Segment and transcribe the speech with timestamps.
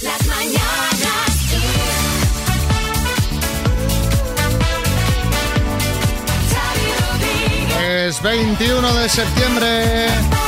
[0.00, 1.34] Las mañanas.
[7.80, 10.43] Es 21 de septiembre.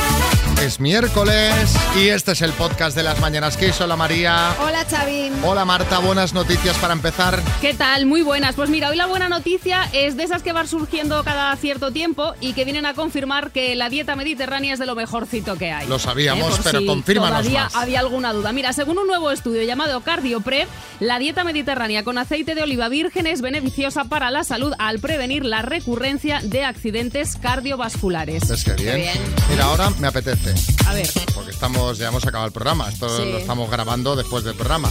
[0.67, 3.79] Es miércoles y este es el podcast de las mañanas Kiss.
[3.79, 4.53] Hola María.
[4.61, 5.31] Hola Xavi.
[5.41, 7.41] Hola Marta, buenas noticias para empezar.
[7.61, 8.05] ¿Qué tal?
[8.05, 8.53] Muy buenas.
[8.55, 12.33] Pues mira, hoy la buena noticia es de esas que van surgiendo cada cierto tiempo
[12.41, 15.87] y que vienen a confirmar que la dieta mediterránea es de lo mejorcito que hay.
[15.87, 17.75] Lo sabíamos, Por pero si confírmanos todavía más.
[17.75, 18.51] había alguna duda.
[18.51, 20.67] Mira, según un nuevo estudio llamado CardioPre,
[20.99, 25.45] la dieta mediterránea con aceite de oliva virgen es beneficiosa para la salud al prevenir
[25.45, 28.49] la recurrencia de accidentes cardiovasculares.
[28.49, 28.97] Es que bien.
[28.97, 29.17] bien.
[29.49, 30.56] Mira, ahora me apetece,
[30.87, 31.07] A ver.
[31.35, 32.87] porque estamos, ya hemos acabado el programa.
[32.89, 33.29] Esto Sí.
[33.31, 34.89] lo estamos grabando después del programa.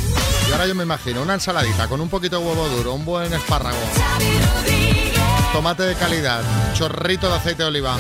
[0.49, 3.33] Y ahora yo me imagino una ensaladita con un poquito de huevo duro, un buen
[3.33, 3.79] espárrago,
[5.53, 6.43] tomate de calidad,
[6.75, 7.97] chorrito de aceite de oliva.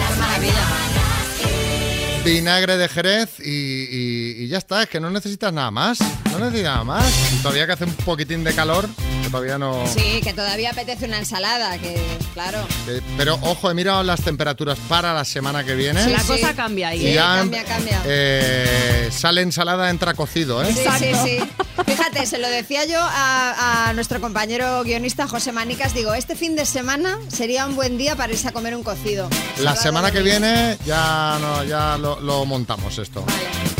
[2.34, 4.82] Vinagre de jerez y, y- y ya está.
[4.82, 5.98] Es que no necesitas nada más.
[6.32, 7.06] No necesitas nada más.
[7.32, 8.88] Y todavía que hace un poquitín de calor,
[9.22, 9.84] que todavía no...
[9.86, 11.96] Sí, que todavía apetece una ensalada, que
[12.34, 12.58] claro.
[12.88, 16.02] Eh, pero ojo, he mirado las temperaturas para la semana que viene.
[16.04, 16.26] Sí, la sí.
[16.26, 17.02] cosa cambia ahí.
[17.02, 17.14] Y ¿eh?
[17.14, 18.02] ya, cambia, cambia.
[18.04, 20.72] eh, sale ensalada, entra cocido, ¿eh?
[20.74, 21.38] Sí, sí, sí.
[21.86, 26.56] Fíjate, se lo decía yo a, a nuestro compañero guionista José Manicas, digo, este fin
[26.56, 29.28] de semana sería un buen día para irse a comer un cocido.
[29.60, 33.24] La semana que viene ya, no, ya lo, lo montamos esto.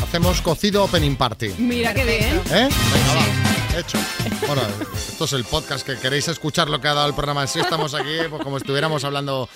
[0.03, 1.49] Hacemos cocido opening party.
[1.59, 2.41] Mira qué bien.
[2.51, 2.69] ¿Eh?
[2.93, 3.79] Venga, va.
[3.79, 3.99] Hecho.
[4.47, 4.63] Bueno,
[4.95, 7.47] esto es el podcast que queréis escuchar lo que ha dado el programa.
[7.47, 9.49] Si estamos aquí, pues como estuviéramos hablando.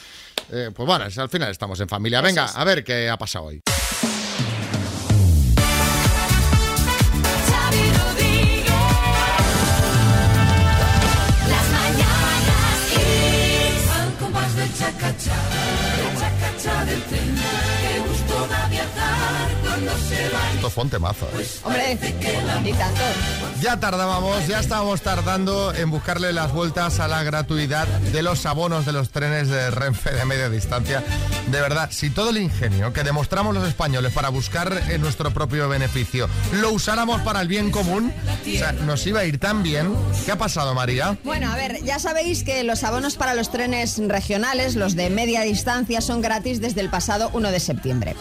[0.53, 2.21] eh, pues bueno, al final estamos en familia.
[2.21, 3.63] Venga, a ver qué ha pasado hoy.
[20.55, 21.27] Esto fue un temazo.
[21.39, 21.47] ¿eh?
[21.65, 21.99] Hombre,
[22.65, 23.01] y tanto.
[23.61, 28.87] Ya tardábamos, ya estábamos tardando en buscarle las vueltas a la gratuidad de los abonos
[28.87, 31.03] de los trenes de Renfe de media distancia.
[31.51, 35.69] De verdad, si todo el ingenio que demostramos los españoles para buscar en nuestro propio
[35.69, 38.13] beneficio lo usáramos para el bien común,
[38.43, 39.95] o sea, nos iba a ir tan bien.
[40.25, 41.19] ¿Qué ha pasado, María?
[41.25, 45.43] Bueno, a ver, ya sabéis que los abonos para los trenes regionales, los de media
[45.43, 48.17] distancia, son gratis desde el pasado 1 de septiembre.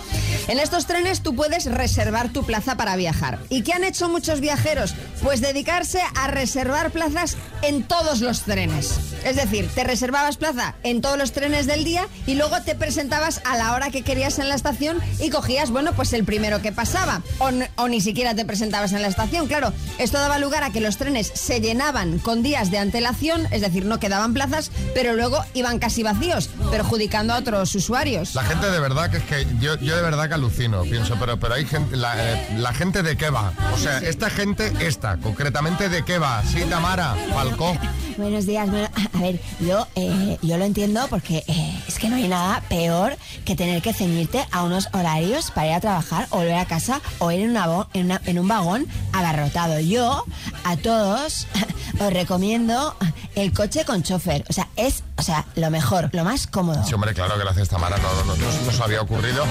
[0.48, 3.40] En estos trenes tú puedes reservar tu plaza para viajar.
[3.50, 4.94] ¿Y qué han hecho muchos viajeros?
[5.22, 9.00] Pues dedicarse a reservar plazas en todos los trenes.
[9.26, 13.42] Es decir, te reservabas plaza en todos los trenes del día y luego te presentabas
[13.46, 16.72] a la hora que querías en la estación y cogías, bueno, pues el primero que
[16.72, 17.22] pasaba.
[17.40, 19.48] O, o ni siquiera te presentabas en la estación.
[19.48, 23.62] Claro, esto daba lugar a que los trenes se llenaban con días de antelación, es
[23.62, 28.36] decir, no quedaban plazas, pero luego iban casi vacíos, perjudicando a otros usuarios.
[28.36, 31.39] La gente de verdad que es que yo, yo de verdad que alucino, pienso, pero,
[31.40, 33.54] pero hay gente, la, eh, la gente de qué va.
[33.74, 36.44] O sea, esta gente, esta, concretamente de qué va.
[36.44, 37.74] Sí, Tamara, Falcó.
[38.18, 38.70] Buenos días.
[38.70, 42.62] Bueno, a ver, yo, eh, yo lo entiendo porque eh, es que no hay nada
[42.68, 46.66] peor que tener que ceñirte a unos horarios para ir a trabajar o volver a
[46.66, 49.80] casa o ir en, una en, una- en un vagón abarrotado.
[49.80, 50.26] Yo,
[50.66, 51.48] a todos,
[52.00, 52.94] os recomiendo
[53.36, 54.44] el coche con chofer.
[54.50, 56.84] O sea, es o sea, lo mejor, lo más cómodo.
[56.86, 59.44] Sí, hombre, claro, gracias Tamara, no, no, no, no nos había ocurrido.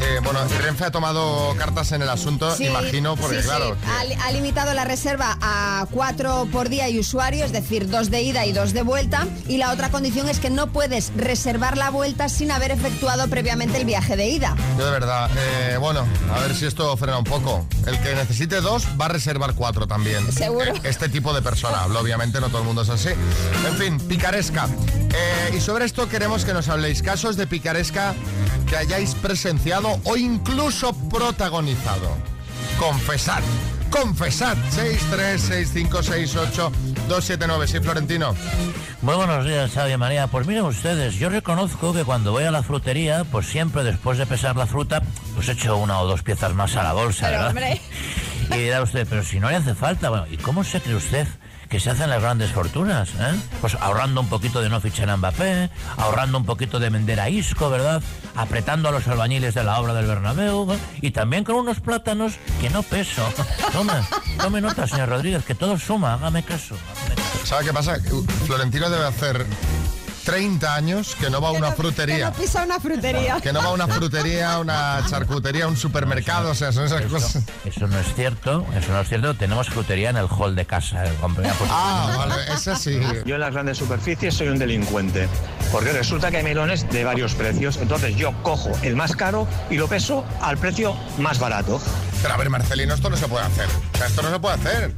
[0.00, 3.48] Eh, bueno, Renfe ha tomado cartas en el asunto, Sí, imagino, porque sí, sí.
[3.48, 3.76] claro...
[3.80, 8.10] que- Ha, ha limitado la reserva a cuatro por día y usuario, es decir, dos
[8.10, 9.26] de ida y dos de vuelta.
[9.48, 13.78] Y la otra condición es que no puedes reservar la vuelta sin haber efectuado previamente
[13.78, 14.54] el viaje de ida.
[14.78, 16.04] Yo de verdad, eh, bueno,
[16.34, 17.66] a ver si esto frena un poco.
[17.86, 20.30] El que necesite dos va a reservar cuatro también.
[20.32, 20.72] Seguro.
[20.82, 23.08] Este tipo de persona, hablo, obviamente no todo el mundo es así.
[23.66, 24.68] En fin, picaresca.
[25.16, 28.14] Eh, y sobre esto queremos que nos habléis casos de picaresca
[28.68, 32.16] que hayáis presenciado o incluso protagonizado.
[32.78, 33.42] Confesad.
[33.90, 34.56] Confesad.
[34.72, 37.66] 636568279.
[37.66, 38.34] Sí, Florentino.
[39.02, 40.26] Muy buenos días, Xavi María.
[40.26, 44.26] Pues miren ustedes, yo reconozco que cuando voy a la frutería, pues siempre después de
[44.26, 45.02] pesar la fruta,
[45.34, 47.48] pues echo una o dos piezas más a la bolsa, Pero, ¿verdad?
[47.50, 47.80] hombre.
[48.50, 51.26] Y dirá usted, pero si no le hace falta, bueno, ¿y cómo se cree usted
[51.74, 53.08] que se hacen las grandes fortunas?
[53.18, 53.34] eh?
[53.60, 57.28] Pues ahorrando un poquito de no fichar a Mbappé, ahorrando un poquito de vender a
[57.28, 58.00] Isco, ¿verdad?
[58.36, 60.78] Apretando a los albañiles de la obra del Bernabéu ¿eh?
[61.00, 63.28] y también con unos plátanos que no peso.
[63.72, 63.92] Tome,
[64.38, 66.76] tome nota, señor Rodríguez, que todo suma, hágame caso.
[66.76, 67.44] hágame caso.
[67.44, 67.96] ¿Sabe qué pasa?
[68.46, 69.44] Florentino debe hacer
[70.24, 72.16] 30 años que no va a una frutería.
[72.32, 73.40] Que no pisa una frutería.
[73.40, 77.42] Que no va a una frutería, una charcutería, un supermercado, o sea, son esas cosas.
[77.64, 79.34] Eso no es cierto, eso no es cierto.
[79.34, 81.04] Tenemos frutería en el hall de casa.
[81.06, 81.12] eh.
[81.70, 82.98] Ah, vale, es así.
[83.24, 85.28] Yo en las grandes superficies soy un delincuente.
[85.70, 89.76] Porque resulta que hay melones de varios precios, entonces yo cojo el más caro y
[89.76, 91.80] lo peso al precio más barato.
[92.22, 93.66] Pero a ver, Marcelino, esto no se puede hacer.
[93.94, 94.94] O sea, esto no se puede hacer.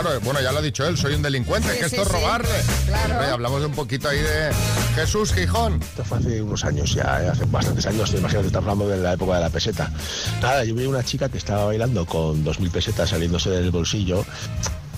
[0.00, 2.08] Claro, bueno, ya lo ha dicho él, soy un delincuente, Sí, que sí, esto es
[2.08, 2.14] sí.
[2.14, 2.48] robarle.
[2.86, 3.14] Claro.
[3.14, 4.50] Hombre, hablamos de un poquito ahí de
[4.96, 5.80] Jesús Gijón.
[5.80, 7.28] Esto fue hace unos años ya, ¿eh?
[7.28, 9.92] hace bastantes años, imagínate, estamos hablando de la época de la peseta.
[10.42, 14.24] Nada, yo vi una chica que estaba bailando con 2.000 pesetas saliéndose del bolsillo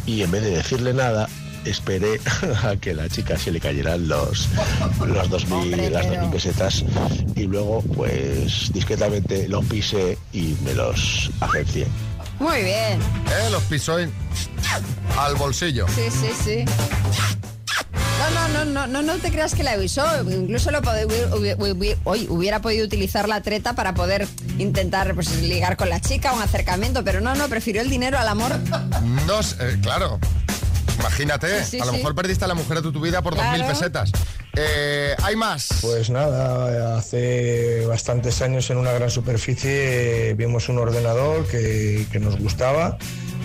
[0.06, 1.28] y en vez de decirle nada,
[1.66, 2.18] esperé
[2.64, 4.48] a que la chica se le cayeran los,
[5.06, 6.84] los 2.000, Hombre, las pero- 2.000 pesetas
[7.34, 11.86] y luego pues discretamente los pisé y me los agencié.
[12.38, 13.00] Muy bien.
[13.00, 14.12] Eh, los pisó en-
[15.18, 15.86] al bolsillo.
[15.94, 16.64] Sí, sí, sí.
[18.18, 20.04] No, no, no, no, no, no te creas que la avisó.
[20.30, 24.26] Incluso lo pode- hubi- hubi- hubi- hoy hubiera podido utilizar la treta para poder
[24.58, 28.28] intentar pues, ligar con la chica, un acercamiento, pero no, no, prefirió el dinero al
[28.28, 28.52] amor.
[29.26, 30.18] No eh, claro.
[30.98, 31.98] Imagínate, Sí, sí, a lo sí.
[31.98, 33.62] mejor perdiste a la mujer de tu, tu vida por Claro.
[33.62, 34.10] 2.000 pesetas.
[34.56, 35.68] Eh, hay más.
[35.82, 42.38] Pues nada, hace bastantes años en una gran superficie vimos un ordenador que, que nos
[42.38, 42.96] gustaba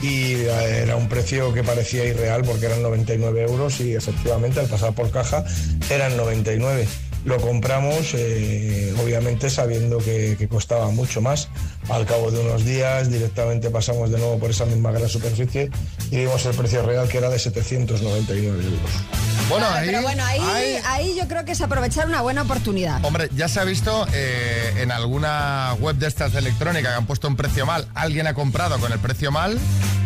[0.02, 4.94] y era un precio que parecía irreal porque eran 99 euros y efectivamente al pasar
[4.94, 5.44] por caja
[5.90, 6.88] eran 99.
[7.24, 11.50] Lo compramos eh, obviamente sabiendo que costaba mucho más.
[11.90, 15.70] Al cabo de unos días directamente pasamos de nuevo por esa misma gran superficie
[16.10, 19.41] y vimos el precio real que era de 799 euros.
[19.52, 23.04] Bueno, ahí, pero bueno, ahí, ahí- ahí yo creo que es aprovechar una buena oportunidad.
[23.06, 27.06] Hombre, ya se ha visto eh, en alguna web de estas de electrónica que han
[27.06, 27.88] puesto un precio mal.
[27.96, 29.60] Alguien ha comprado con el precio mal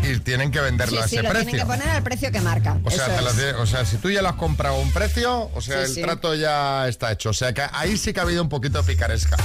[0.03, 1.49] y tienen que venderlo Sí, a sí, ese lo precio.
[1.51, 2.77] tienen que poner al precio que marca.
[2.83, 3.07] O sea,
[3.59, 6.01] o si tú ya lo has comprado a un precio, o sea, Sí, el sí.
[6.01, 7.29] trato ya está hecho.
[7.29, 9.37] O sea, que ahí sí que ha habido un poquito de picaresca.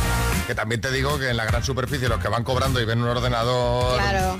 [0.46, 3.00] Que también te digo que en la gran superficie los que van cobrando y ven
[3.02, 4.36] un ordenador, Claro.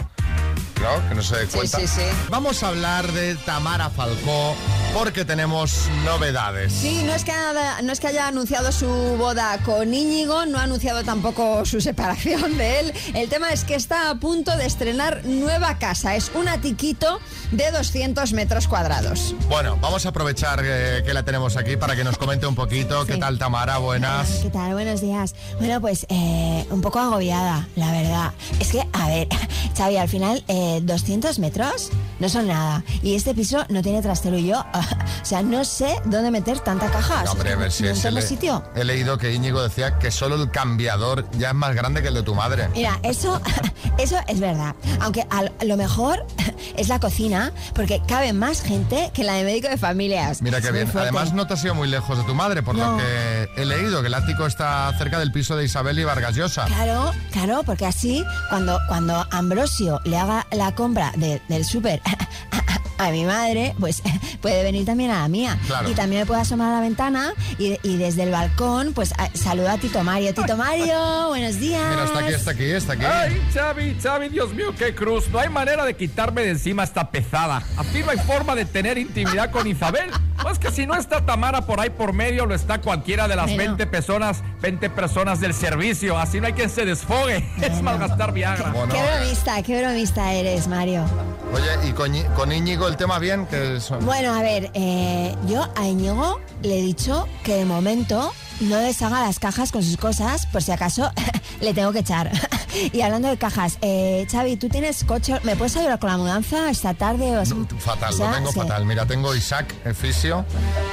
[0.81, 1.09] ¿No?
[1.09, 1.79] Que no se dé Sí, cuenta.
[1.81, 2.03] sí, sí.
[2.29, 4.55] Vamos a hablar de Tamara Falcó
[4.95, 6.73] porque tenemos novedades.
[6.73, 10.59] Sí, no es, que haya, no es que haya anunciado su boda con Íñigo, no
[10.59, 12.93] ha anunciado tampoco su separación de él.
[13.15, 16.17] El tema es que está a punto de estrenar nueva casa.
[16.17, 17.21] Es un atiquito
[17.53, 19.35] de 200 metros cuadrados.
[19.49, 23.05] Bueno, vamos a aprovechar eh, que la tenemos aquí para que nos comente un poquito.
[23.07, 23.21] ¿Qué Sí.
[23.21, 23.79] tal, Tamara?
[23.79, 24.29] Buenas.
[24.43, 24.73] ¿Qué tal?
[24.73, 25.35] Buenos días.
[25.59, 28.33] Bueno, pues eh, un poco agobiada, la verdad.
[28.59, 29.29] Es que, a ver,
[29.77, 31.91] Xavi, al final, eh, 200 metros
[32.21, 32.85] no son nada.
[33.03, 36.91] Y este piso no tiene trastero y yo, o sea, no sé dónde meter tanta
[36.91, 37.25] caja.
[37.25, 38.63] No, hombre, a ver si no es el- sitio.
[38.77, 42.15] He leído que Íñigo decía que solo el cambiador ya es más grande que el
[42.15, 42.69] de tu madre.
[42.75, 43.41] Mira, eso,
[43.99, 44.75] eso es verdad.
[45.01, 46.25] Aunque a lo mejor
[46.77, 50.43] es la cocina, porque cabe más gente que la de médico de familias.
[50.43, 50.91] Mira qué bien.
[50.95, 54.01] Además, no te has ido muy lejos de tu madre, por lo que he leído,
[54.03, 56.67] que el ático está cerca del piso de Isabel y Vargas Llosa.
[56.67, 62.90] Claro, claro, porque así cuando, cuando Ambrosio le haga la compra de- del súper あっ。
[63.07, 64.03] A mi madre, pues
[64.41, 65.59] puede venir también a la mía.
[65.67, 65.89] Claro.
[65.91, 69.31] Y también me puede asomar a la ventana y, y desde el balcón, pues a-
[69.37, 70.35] saluda a Tito Mario.
[70.35, 71.83] Tito Mario, buenos días.
[71.91, 73.05] Mira, está aquí, está aquí, está aquí.
[73.05, 75.29] Ay, Xavi, Xavi, Dios mío, qué cruz.
[75.31, 77.63] No hay manera de quitarme de encima esta pesada.
[77.77, 80.11] Así no hay forma de tener intimidad con Isabel.
[80.43, 83.47] Pues que si no está Tamara por ahí por medio, lo está cualquiera de las
[83.47, 83.77] Bueno.
[83.77, 86.19] 20 personas, 20 personas del servicio.
[86.19, 87.45] Así no hay quien se desfogue.
[87.61, 88.71] Es malgastar Viagra.
[88.71, 91.05] Bueno, Qué bromista, qué bromista eres, Mario.
[91.53, 93.47] oye, ¿y con, con Íñigo el tema bien?
[93.47, 98.33] Que son- Bueno, a ver, eh, yo a Íñigo le he dicho que de momento
[98.61, 101.11] no deshaga las cajas con sus cosas, por si acaso
[101.61, 102.31] le tengo que echar.
[102.93, 105.39] y hablando de cajas, eh, Xavi, ¿tú tienes coche?
[105.45, 107.39] ¿Me puedes ayudar con la mudanza esta tarde?
[107.39, 108.59] O No, fatal, o sea, lo tengo sí.
[108.61, 108.85] fatal.
[108.85, 110.45] Mira, tengo Isaac, el fisio,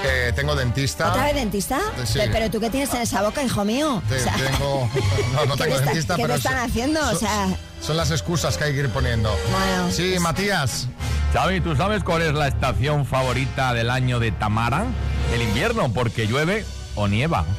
[0.05, 1.09] eh, tengo dentista.
[1.09, 1.79] ¿Otra vez dentista?
[2.05, 2.19] Sí.
[2.19, 4.01] Pe- ¿Pero tú qué tienes en esa boca, hijo mío?
[4.07, 4.89] Te- O sea, tengo,
[5.33, 6.99] no, no ¿qué tengo está- dentista, qué te pero están haciendo?
[7.01, 7.47] O son- sea-
[7.81, 9.29] son las excusas que hay que ir poniendo.
[9.51, 10.87] Bueno, sí, pues- Matías.
[11.37, 14.85] Xavi, ¿tú sabes cuál es la estación favorita del año de Tamara?
[15.31, 16.65] El invierno, porque llueve
[16.95, 17.45] o nieva.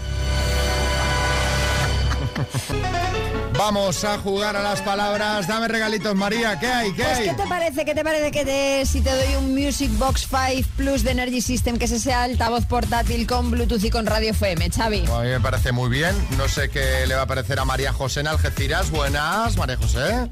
[3.56, 5.46] Vamos a jugar a las palabras.
[5.46, 6.58] Dame regalitos, María.
[6.58, 6.92] ¿Qué hay?
[6.92, 7.24] ¿Qué Pues, hay?
[7.28, 7.84] ¿qué te parece?
[7.84, 11.40] ¿Qué te parece que te, si te doy un Music Box 5 Plus de Energy
[11.40, 15.04] System, que ese sea altavoz portátil con Bluetooth y con radio FM, Xavi?
[15.06, 16.16] A mí me parece muy bien.
[16.36, 18.90] No sé qué le va a parecer a María José en Algeciras.
[18.90, 20.28] Buenas, María José.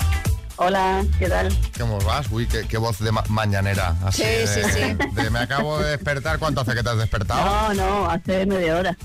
[0.58, 1.54] Hola, ¿qué tal?
[1.78, 2.26] ¿Cómo vas?
[2.30, 3.94] Uy, qué, qué voz de ma- mañanera.
[4.02, 5.20] Así Sí, de- sí, sí.
[5.22, 6.38] de me acabo de despertar.
[6.38, 7.44] ¿Cuánto hace que te has despertado?
[7.44, 8.96] No, no, hace media hora.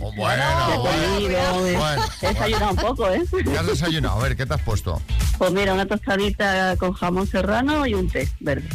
[0.00, 0.42] Oh, bueno,
[0.72, 1.10] He bueno.
[1.10, 3.22] comido, he- Bueno, he desayunado un poco, ¿eh?
[3.44, 4.20] ¿Qué has desayunado?
[4.20, 5.02] A ver, ¿qué te has puesto?
[5.38, 8.68] Pues mira, una tostadita con jamón serrano y un té verde.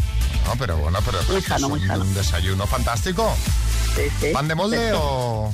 [0.45, 2.03] No, pero bueno, pero Muy sano, muy sano.
[2.03, 3.33] un desayuno fantástico.
[3.95, 4.27] Sí, sí.
[4.33, 5.51] ¿Pan de molde o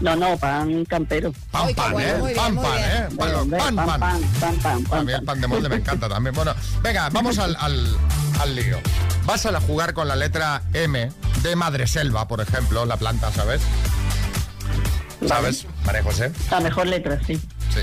[0.00, 1.32] No, no, pan campero.
[1.50, 2.34] pan pan, bueno, eh?
[2.36, 3.08] pan pan, eh?
[3.16, 4.00] Pan, pan, pan.
[4.00, 5.24] pan, pan, pan, pan, A mí el pan.
[5.26, 6.34] pan de molde me encanta también.
[6.34, 7.96] Bueno, venga, vamos al, al,
[8.40, 8.78] al lío.
[9.24, 11.10] Vas a la- jugar con la letra M
[11.42, 13.62] de Madreselva, por ejemplo, la planta, ¿sabes?
[15.26, 16.30] ¿Sabes, María José?
[16.50, 17.36] La mejor letra, sí.
[17.36, 17.80] Sí.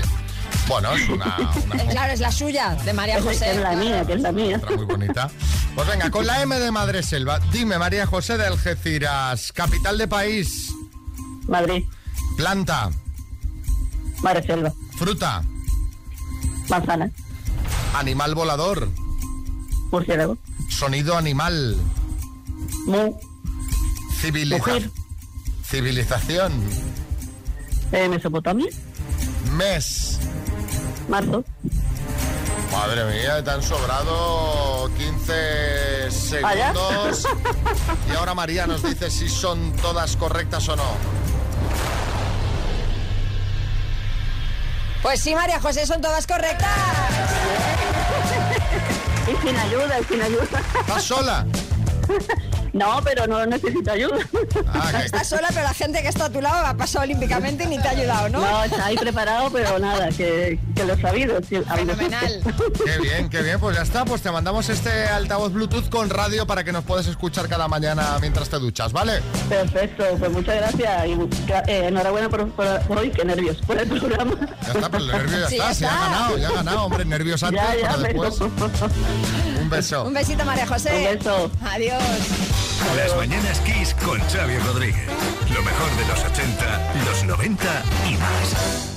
[0.68, 1.36] Bueno, es una,
[1.72, 3.50] una Claro, es la suya, de María José.
[3.50, 4.56] es la mía, que es la mía.
[4.56, 5.30] letra muy bonita.
[5.74, 7.40] Pues venga, con la M de Madre Selva.
[7.52, 10.70] Dime, María José de Algeciras, capital de país,
[11.48, 11.84] Madrid,
[12.36, 12.90] planta,
[14.22, 15.42] Madre Selva, fruta,
[16.68, 17.10] manzana,
[17.94, 18.88] animal volador,
[19.90, 20.36] murciélago,
[20.68, 21.76] sonido animal,
[22.86, 23.18] mu,
[24.20, 24.90] civiliza- Mujer.
[25.64, 26.52] civilización,
[27.92, 28.68] eh, Mesopotamia,
[29.56, 30.18] mes.
[31.08, 31.44] marzo,
[32.72, 35.32] Madre mía, te han sobrado 15
[36.44, 36.72] ¿Allá?
[36.74, 37.28] segundos.
[38.10, 40.82] Y ahora María nos dice si son todas correctas o no.
[45.04, 46.66] Pues sí, María José, son todas correctas.
[49.28, 50.62] y sin ayuda, y sin ayuda.
[50.80, 51.46] ¿Estás sola?
[52.74, 54.16] No, pero no necesito ayuda.
[54.66, 57.66] Ah, Estás sola, pero la gente que está a tu lado ha pasado olímpicamente y
[57.68, 58.40] ni te ha ayudado, ¿no?
[58.40, 61.38] No, está ahí preparado, pero nada, que, que lo he sabido.
[61.48, 62.42] sí, Fenomenal.
[62.84, 63.60] Qué bien, qué bien.
[63.60, 67.06] Pues ya está, pues te mandamos este altavoz Bluetooth con radio para que nos puedas
[67.06, 69.22] escuchar cada mañana mientras te duchas, ¿vale?
[69.48, 73.88] Perfecto, pues muchas gracias y eh, enhorabuena por, por, por hoy, qué nervios, por el
[73.88, 74.34] programa.
[74.62, 76.82] Ya está, pero el nervio ya Sí, está, ya se ha ganado, ya ha ganado,
[76.86, 78.50] hombre, nervios antes, Ya, ya, pero después.
[79.64, 80.04] Un beso.
[80.04, 80.94] Un besito, María José.
[80.94, 81.50] Un beso.
[81.64, 82.02] Adiós.
[82.98, 85.08] Las mañanas Kiss con Xavi Rodríguez.
[85.48, 87.64] Lo mejor de los 80, los 90
[88.06, 88.94] y más.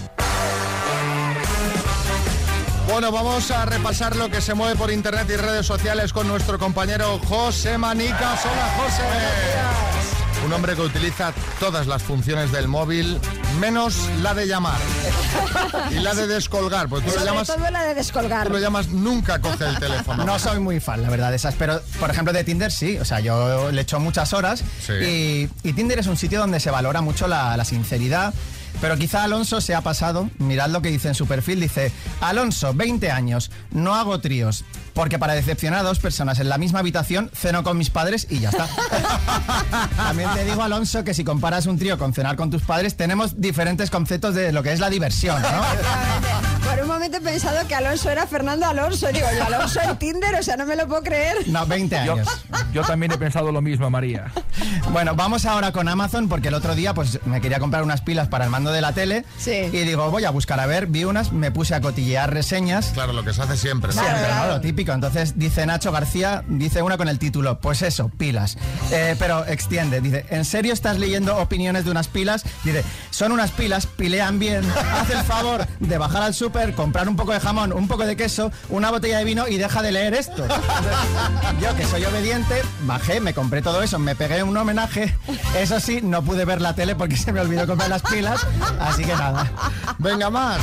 [2.92, 6.60] Bueno, vamos a repasar lo que se mueve por internet y redes sociales con nuestro
[6.60, 8.46] compañero José Manicas.
[8.46, 9.87] Hola, José.
[10.48, 13.20] Un hombre que utiliza todas las funciones del móvil,
[13.60, 14.77] menos la de llamar
[15.92, 16.88] y la de descolgar.
[16.88, 18.48] Pues tú lo llamas, todo la de descolgar.
[18.48, 20.24] tú lo llamas nunca coge el teléfono.
[20.24, 21.56] No soy muy fan, la verdad, de esas.
[21.56, 22.98] Pero, por ejemplo, de Tinder sí.
[22.98, 24.63] O sea, yo le echo muchas horas.
[24.86, 24.94] Sí.
[24.94, 28.34] Y, y Tinder es un sitio donde se valora mucho la, la sinceridad.
[28.81, 30.29] Pero quizá Alonso se ha pasado.
[30.38, 31.60] Mirad lo que dice en su perfil.
[31.60, 31.91] Dice,
[32.22, 34.63] Alonso, 20 años, no hago tríos.
[34.93, 38.39] Porque para decepcionar a dos personas en la misma habitación, ceno con mis padres y
[38.39, 38.67] ya está.
[39.98, 43.39] También te digo, Alonso, que si comparas un trío con cenar con tus padres, tenemos
[43.39, 46.47] diferentes conceptos de lo que es la diversión, ¿no?
[46.70, 49.08] Por un momento he pensado que Alonso era Fernando Alonso.
[49.08, 51.38] Digo, yo Alonso en Tinder, o sea, no me lo puedo creer.
[51.48, 52.28] No, 20 Yo, años.
[52.74, 54.32] yo también he pensado lo mismo, María.
[54.92, 58.28] Bueno, vamos ahora con Amazon porque el otro día pues me quería comprar unas pilas
[58.28, 59.52] para el mando de la tele Sí.
[59.52, 62.88] y digo, voy a buscar a ver, vi unas, me puse a cotillear reseñas.
[62.94, 63.94] Claro, lo que se hace siempre.
[63.94, 64.02] ¿no?
[64.02, 64.48] Siempre, claro.
[64.48, 64.54] ¿no?
[64.56, 64.92] Lo típico.
[64.92, 68.58] Entonces dice Nacho García, dice una con el título, pues eso, pilas.
[68.92, 72.44] Eh, pero extiende, dice, ¿en serio estás leyendo opiniones de unas pilas?
[72.64, 77.16] Dice, son unas pilas, pilean bien, haz el favor de bajar al súper, comprar un
[77.16, 80.14] poco de jamón, un poco de queso, una botella de vino y deja de leer
[80.14, 80.44] esto.
[80.44, 80.66] Entonces,
[81.62, 85.16] yo que soy obediente, bajé, me compré todo eso, me pegué un homenaje.
[85.56, 88.46] Eso sí, no pude ver la tele porque se me olvidó comprar las pilas,
[88.80, 89.52] así que nada.
[90.00, 90.60] Venga, más.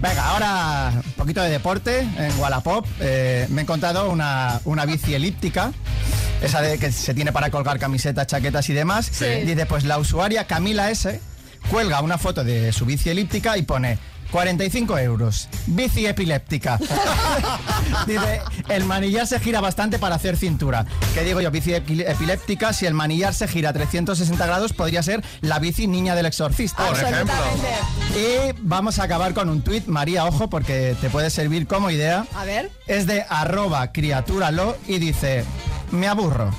[0.00, 2.86] Venga, ahora un poquito de deporte en Wallapop.
[3.00, 5.72] Eh, me he encontrado una, una bici elíptica.
[6.40, 9.10] Esa de que se tiene para colgar camisetas, chaquetas y demás.
[9.10, 11.20] Dice, pues la usuaria Camila S
[11.70, 13.98] cuelga una foto de su bici elíptica y pone
[14.30, 15.48] 45 euros.
[15.66, 16.78] Bici epiléptica.
[18.06, 20.84] Dice, el manillar se gira bastante para hacer cintura.
[21.14, 21.50] ¿Qué digo yo?
[21.50, 26.14] Bici epi- epiléptica, si el manillar se gira 360 grados, podría ser la bici niña
[26.14, 26.86] del exorcista.
[26.86, 27.34] Por ejemplo.
[28.16, 32.26] Y vamos a acabar con un tuit, María, ojo, porque te puede servir como idea.
[32.34, 32.70] A ver.
[32.86, 35.44] Es de arroba criaturalo y dice,
[35.90, 36.50] me aburro.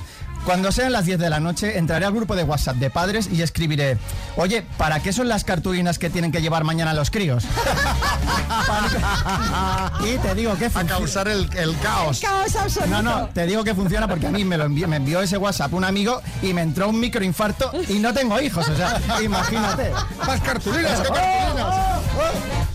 [0.45, 3.41] Cuando sean las 10 de la noche, entraré al grupo de WhatsApp de padres y
[3.41, 3.97] escribiré,
[4.35, 7.43] oye, ¿para qué son las cartulinas que tienen que llevar mañana los críos?
[10.01, 12.21] y te digo que A causar el, el caos.
[12.21, 12.89] Caos absoluto.
[12.89, 15.37] No, no, te digo que funciona porque a mí me lo envió, me envió ese
[15.37, 19.91] WhatsApp un amigo y me entró un microinfarto y no tengo hijos, o sea, imagínate.
[20.25, 21.01] ¡Más cartulinas!
[21.01, 22.68] ¡Qué cartulinas!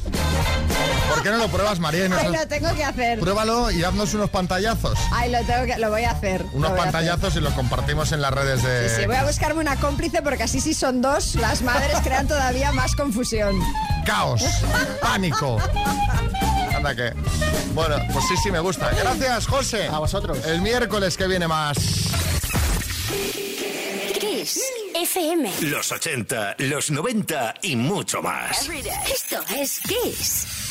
[1.08, 2.08] ¿Por qué no lo pruebas, María?
[2.18, 3.20] Ay, lo tengo que hacer.
[3.20, 4.98] Pruébalo y haznos unos pantallazos.
[5.12, 6.44] Ay, lo tengo que, lo voy a hacer.
[6.52, 6.82] Unos hacer.
[6.82, 8.88] pantallazos y los compartimos en las redes de...
[8.88, 12.72] Sí, voy a buscarme una cómplice porque así si son dos, las madres crean todavía
[12.72, 13.58] más confusión.
[14.04, 14.42] Caos,
[15.00, 15.58] pánico.
[16.74, 17.12] Anda que.
[17.74, 18.90] Bueno, pues sí, sí, me gusta.
[18.90, 19.88] Gracias, José.
[19.88, 20.44] A vosotros.
[20.46, 21.78] El miércoles que viene más.
[24.20, 24.60] Kiss
[24.94, 25.52] FM.
[25.62, 28.68] Los 80, los 90 y mucho más.
[29.08, 30.63] Esto es Kiss.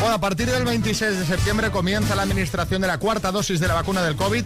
[0.00, 3.68] Bueno, a partir del 26 de septiembre comienza la administración de la cuarta dosis de
[3.68, 4.44] la vacuna del COVID.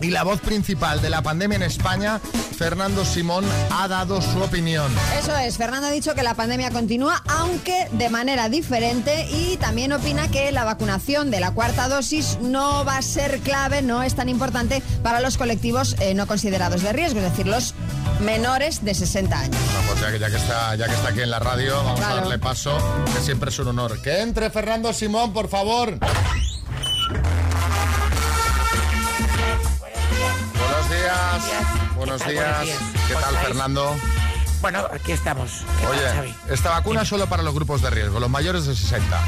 [0.00, 2.20] Y la voz principal de la pandemia en España,
[2.58, 4.92] Fernando Simón, ha dado su opinión.
[5.18, 9.92] Eso es, Fernando ha dicho que la pandemia continúa, aunque de manera diferente, y también
[9.92, 14.14] opina que la vacunación de la cuarta dosis no va a ser clave, no es
[14.14, 17.74] tan importante para los colectivos eh, no considerados de riesgo, es decir, los
[18.20, 19.56] menores de 60 años.
[19.72, 22.00] Bueno, pues ya que, ya que está, ya que está aquí en la radio, vamos
[22.00, 22.14] Claro.
[22.14, 22.76] a darle paso,
[23.14, 24.00] que siempre es un honor.
[24.02, 25.98] Que entre Fernando Simón, por favor.
[31.96, 32.44] Buenos días.
[32.44, 32.78] Buenos días.
[33.08, 33.48] ¿Qué ¿Cómo tal, estáis?
[33.48, 33.96] Fernando?
[34.60, 35.64] Bueno, aquí estamos.
[35.80, 36.28] ¿Qué tal, Xavi?
[36.28, 39.20] Oye, esta vacuna es solo para los grupos de riesgo, los mayores de 60.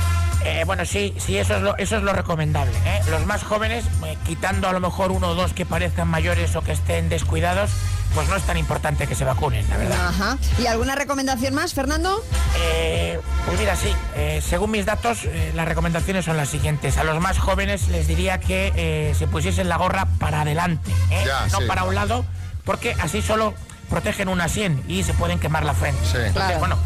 [0.44, 2.72] Eh, bueno, sí, sí, eso es lo, eso es lo recomendable.
[2.86, 3.00] ¿eh?
[3.10, 6.62] Los más jóvenes, eh, quitando a lo mejor uno o dos que parezcan mayores o
[6.62, 7.70] que estén descuidados,
[8.14, 10.08] pues no es tan importante que se vacunen, la verdad.
[10.08, 10.38] Ajá.
[10.58, 12.22] ¿Y alguna recomendación más, Fernando?
[12.56, 16.96] Eh, pues mira, sí, eh, según mis datos, eh, las recomendaciones son las siguientes.
[16.98, 21.24] A los más jóvenes les diría que eh, se pusiesen la gorra para adelante, ¿eh?
[21.26, 21.64] Ya, no sí.
[21.66, 22.24] para un lado,
[22.68, 23.54] porque así solo
[23.88, 26.04] protegen una sien y se pueden quemar la frente.
[26.04, 26.58] Entonces, Claro.
[26.58, 26.76] bueno,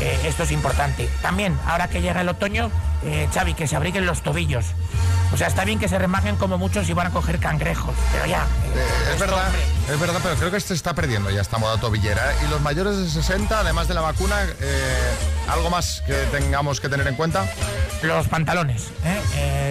[0.00, 1.06] eh, esto es importante.
[1.20, 2.70] También, ahora que llega el otoño,
[3.04, 4.64] eh, Xavi, que se abriguen los tobillos.
[5.32, 8.26] O sea, está bien que se remanguen como muchos si van a coger cangrejos, pero
[8.26, 8.44] ya.
[8.74, 9.48] Eh, es verdad,
[9.92, 12.32] es verdad, pero creo que se está perdiendo ya esta moda tobillera.
[12.32, 12.36] ¿eh?
[12.46, 15.14] Y los mayores de 60, además de la vacuna, eh,
[15.48, 17.46] ¿algo más que tengamos que tener en cuenta?
[18.02, 18.90] Los pantalones,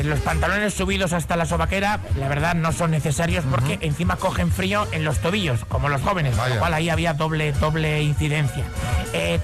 [0.03, 4.85] los pantalones subidos hasta la sobaquera, la verdad no son necesarios porque encima cogen frío
[4.91, 8.65] en los tobillos, como los jóvenes, con lo cual ahí había doble, doble incidencia.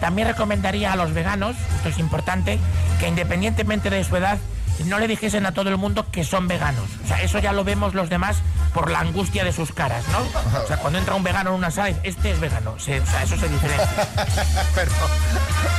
[0.02, 2.60] También recomendaría a los veganos, esto es importante,
[3.00, 4.38] que independientemente de su edad,
[4.86, 6.86] no le dijesen a todo el mundo que son veganos.
[7.04, 8.38] O sea, eso ya lo vemos los demás
[8.74, 10.20] por la angustia de sus caras, ¿no?
[10.64, 12.78] O sea, cuando entra un vegano en una sala, dice, este es vegano.
[12.80, 13.90] Se- o sea, eso se diferencia.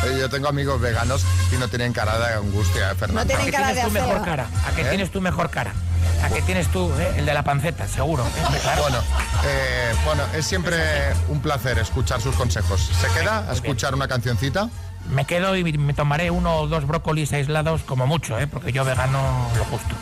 [0.03, 3.35] Pero yo tengo amigos veganos y no tienen cara de angustia, ¿eh, Fernando.
[3.35, 4.47] ¿A que tienes tu mejor cara?
[4.67, 4.85] ¿A que ¿Eh?
[4.89, 5.73] tienes tu mejor cara?
[6.23, 8.25] ¿A que tienes tú, eh, el de la panceta, seguro?
[8.25, 8.83] eh, claro.
[8.83, 8.99] Bueno,
[9.45, 10.79] eh, bueno, es siempre
[11.29, 12.91] un placer escuchar sus consejos.
[13.01, 14.69] ¿Se queda a escuchar una cancioncita?
[15.11, 18.47] Me quedo y me tomaré uno o dos brócolis aislados como mucho, ¿eh?
[18.47, 19.95] Porque yo vegano lo justo.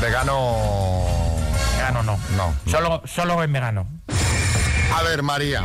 [0.00, 1.04] Vegano...
[1.76, 2.18] Vegano no.
[2.36, 2.54] No.
[2.70, 3.86] Solo, solo en vegano.
[4.94, 5.62] A ver, María.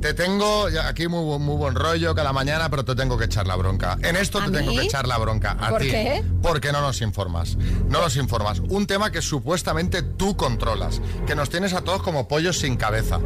[0.00, 3.56] Te tengo aquí muy, muy buen rollo cada mañana, pero te tengo que echar la
[3.56, 3.96] bronca.
[4.02, 5.52] En esto te ¿A tengo que echar la bronca.
[5.58, 5.90] A ¿Por ti.
[5.90, 6.22] qué?
[6.42, 7.56] Porque no nos informas.
[7.88, 8.60] No nos informas.
[8.60, 11.00] Un tema que supuestamente tú controlas.
[11.26, 13.18] Que nos tienes a todos como pollos sin cabeza.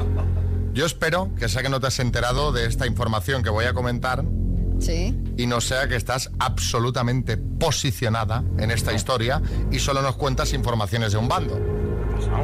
[0.72, 3.74] Yo espero que sea que no te has enterado de esta información que voy a
[3.74, 4.22] comentar
[4.80, 5.14] Sí.
[5.36, 11.12] y no sea que estás absolutamente posicionada en esta historia y solo nos cuentas informaciones
[11.12, 11.58] de un bando.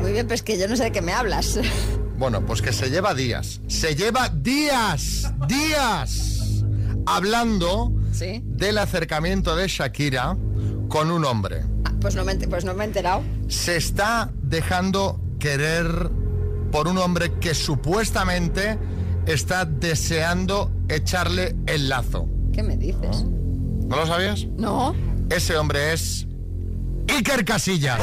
[0.00, 1.58] Muy bien, pues que yo no sé de qué me hablas.
[2.16, 3.60] Bueno, pues que se lleva días.
[3.66, 6.62] Se lleva días, días,
[7.06, 8.40] hablando Sí.
[8.44, 10.36] del acercamiento de Shakira
[10.88, 11.64] con un hombre.
[12.00, 13.22] Pues no me, pues no me he enterado.
[13.48, 16.08] Se está dejando querer
[16.70, 18.78] por un hombre que supuestamente
[19.26, 22.28] está deseando echarle el lazo.
[22.52, 23.24] ¿Qué me dices?
[23.24, 24.46] ¿No lo sabías?
[24.56, 24.94] No.
[25.30, 26.26] Ese hombre es
[27.08, 27.98] Iker Casillas.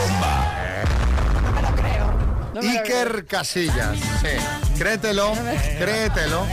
[2.53, 4.77] No me lo Iker Casillas, sí.
[4.77, 5.31] Créetelo,
[5.79, 6.45] créetelo,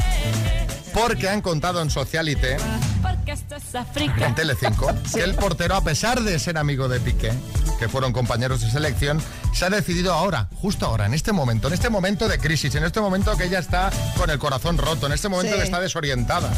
[0.94, 2.56] porque han contado en Socialite,
[3.02, 4.26] Porque esto es África.
[4.26, 7.32] en Telecinco, que el portero, a pesar de ser amigo de Piqué,
[7.78, 9.20] que fueron compañeros de selección,
[9.52, 12.84] se ha decidido ahora, justo ahora, en este momento, en este momento de crisis, en
[12.84, 15.58] este momento que ella está con el corazón roto, en este momento Sí.
[15.58, 16.50] que está desorientada.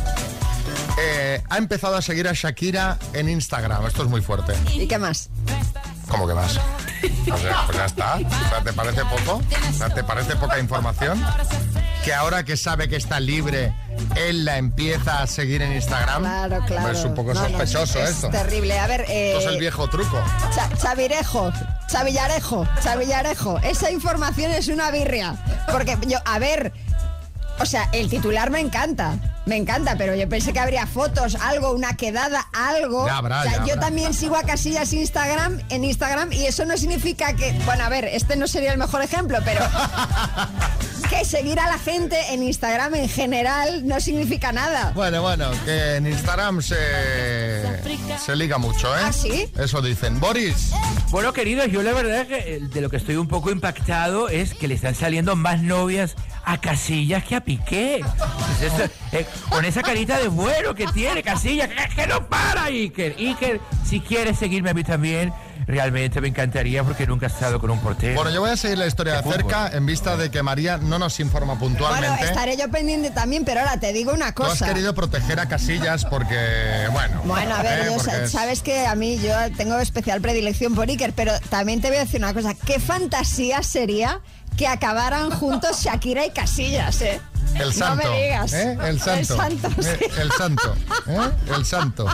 [1.03, 3.87] eh, ha empezado a seguir a Shakira en Instagram.
[3.87, 4.53] Esto es muy fuerte.
[4.74, 5.31] ¿Y qué más?
[6.09, 6.59] ¿Cómo que más?
[7.33, 8.14] O sea, pues ya está.
[8.16, 9.40] O sea, ¿te parece poco?
[9.70, 11.24] O sea, ¿te parece poca información?
[12.05, 13.74] Que ahora que sabe que está libre,
[14.16, 16.22] él la empieza a seguir en Instagram.
[16.22, 16.90] Claro, claro.
[16.90, 18.28] Es un poco No, no, sospechoso es esto.
[18.30, 18.78] terrible.
[18.78, 20.22] A ver, eh, Esto es el viejo truco.
[20.54, 21.52] Cha- Chavirejo,
[21.88, 23.58] Chavillarejo, Chavillarejo.
[23.60, 25.36] Esa información es una birria.
[25.70, 26.72] Porque yo, a ver,
[27.58, 29.14] o sea, el titular me encanta.
[29.46, 33.06] Me encanta, pero yo pensé que habría fotos, algo, una quedada, algo.
[33.06, 33.80] Ya habrá, O sea, ya yo habrá.
[33.86, 37.52] también sigo a Casillas Instagram, en Instagram, y eso no significa que.
[37.64, 39.64] Bueno, a ver, este no sería el mejor ejemplo, pero.
[41.11, 44.92] que seguir a la gente en Instagram en general no significa nada.
[44.94, 46.77] Bueno, bueno, que en Instagram se,
[48.25, 49.01] se liga mucho, ¿eh?
[49.05, 49.51] ¿Ah, sí?
[49.59, 50.20] Eso dicen.
[50.20, 50.70] Boris.
[51.11, 54.55] Bueno, queridos, yo la verdad que eh, de lo que estoy un poco impactado es
[54.55, 58.03] que le están saliendo más novias a Casillas que a Piqué.
[58.03, 62.64] Pues eso, eh, con esa carita de bueno que tiene Casillas, que, que no para
[62.66, 63.16] Iker.
[63.18, 65.33] Iker, si quieres seguirme a mí también,
[65.66, 68.14] realmente me encantaría porque nunca he estado con un portero.
[68.14, 70.99] Bueno, yo voy a seguir la historia de cerca en vista de que María no
[70.99, 72.25] nos informa Bueno, puntualmente.
[72.25, 74.66] estaré yo pendiente también, pero ahora te digo una Tú has cosa.
[74.66, 77.20] querido proteger a Casillas porque, bueno.
[77.25, 77.85] Bueno, a ver, ¿eh?
[77.96, 81.88] yo es- sabes que a mí yo tengo especial predilección por Iker, pero también te
[81.88, 82.55] voy a decir una cosa.
[82.55, 84.20] ¿Qué fantasía sería
[84.57, 87.20] que acabaran juntos Shakira y Casillas, ¿eh?
[87.55, 88.05] El santo.
[88.05, 88.53] No me digas.
[88.53, 88.79] ¿eh?
[88.87, 89.20] El santo.
[89.20, 90.20] El santo, Eh, sí.
[90.20, 90.75] El santo.
[91.07, 91.31] ¿eh?
[91.57, 92.07] El santo.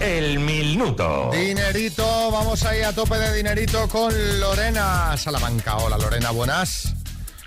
[0.00, 1.30] El minuto.
[1.32, 5.76] Dinerito, vamos ahí a tope de dinerito con Lorena Salamanca.
[5.78, 6.94] Hola Lorena, buenas.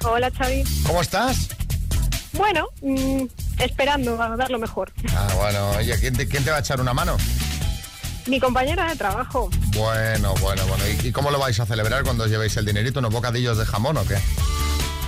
[0.04, 0.64] Hola, Xavi.
[0.86, 1.48] ¿Cómo estás?
[2.34, 3.24] Bueno, mm,
[3.60, 4.92] esperando a dar lo mejor.
[5.16, 7.16] Ah, bueno, oye, ¿quién te, quién te va a echar una mano?
[8.28, 9.50] Mi compañera de trabajo.
[9.76, 10.84] Bueno, bueno, bueno.
[10.88, 13.00] ¿Y, y cómo lo vais a celebrar cuando os llevéis el dinerito?
[13.00, 14.18] ¿Unos bocadillos de jamón o qué?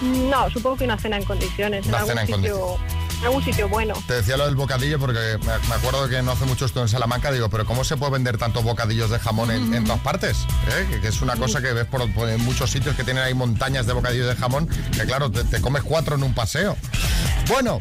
[0.02, 1.86] No, supongo que una cena en condiciones.
[1.88, 3.94] Una en cena algún en sitio, en algún sitio bueno.
[4.08, 7.32] Te decía lo del bocadillo porque me, acuerdo que no hace mucho esto en Salamanca.
[7.32, 10.46] Digo, pero ¿cómo se puede vender tantos bocadillos de jamón en, en todas partes?
[10.70, 10.88] ¿Eh?
[10.90, 13.34] Que, que es una cosa que ves por, por en muchos sitios que tienen ahí
[13.34, 14.68] montañas de bocadillos de jamón.
[14.68, 16.76] Que claro, te, te comes cuatro en un paseo.
[17.48, 17.80] Bueno,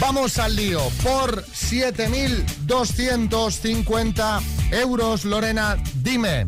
[0.00, 0.80] vamos al lío.
[1.02, 6.46] Por 7.250 euros, Lorena, dime.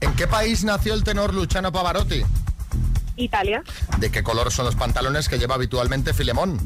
[0.00, 2.22] ¿En qué país nació el tenor Luciano Pavarotti?
[3.16, 3.62] Italia.
[3.98, 6.58] ¿De qué color son los pantalones que lleva habitualmente Filemón?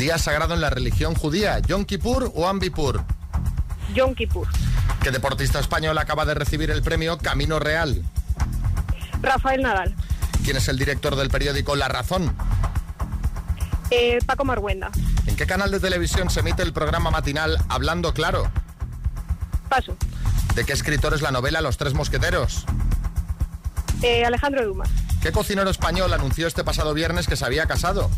[0.00, 3.04] Día sagrado en la religión judía, Yom Kippur o Ambipur.
[3.94, 4.48] Yom Kippur.
[5.02, 8.02] ¿Qué deportista español acaba de recibir el premio Camino Real?
[9.20, 9.94] Rafael Nadal.
[10.42, 12.34] ¿Quién es el director del periódico La Razón?
[13.90, 14.90] Eh, Paco Marguenda.
[15.26, 18.50] ¿En qué canal de televisión se emite el programa matinal Hablando Claro?
[19.68, 19.98] Paso.
[20.54, 22.64] ¿De qué escritor es la novela Los Tres Mosqueteros?
[24.00, 24.88] Eh, Alejandro Dumas.
[25.20, 28.10] ¿Qué cocinero español anunció este pasado viernes que se había casado?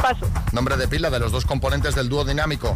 [0.00, 0.26] Paso.
[0.52, 2.74] Nombre de pila de los dos componentes del dúo dinámico.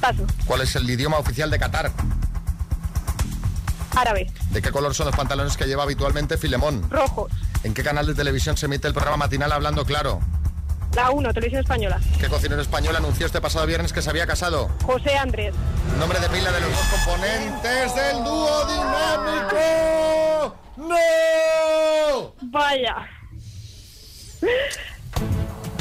[0.00, 0.26] Paso.
[0.44, 1.92] ¿Cuál es el idioma oficial de Qatar?
[3.94, 4.30] Árabe.
[4.50, 6.90] ¿De qué color son los pantalones que lleva habitualmente Filemón?
[6.90, 7.32] Rojos.
[7.62, 10.20] ¿En qué canal de televisión se emite el programa matinal Hablando Claro?
[10.94, 12.00] La 1, Televisión Española.
[12.18, 14.70] ¿Qué cocinero español anunció este pasado viernes que se había casado?
[14.82, 15.54] José Andrés.
[15.98, 20.56] Nombre de pila de los dos componentes del dúo dinámico.
[20.76, 22.34] ¡No!
[22.42, 22.96] Vaya.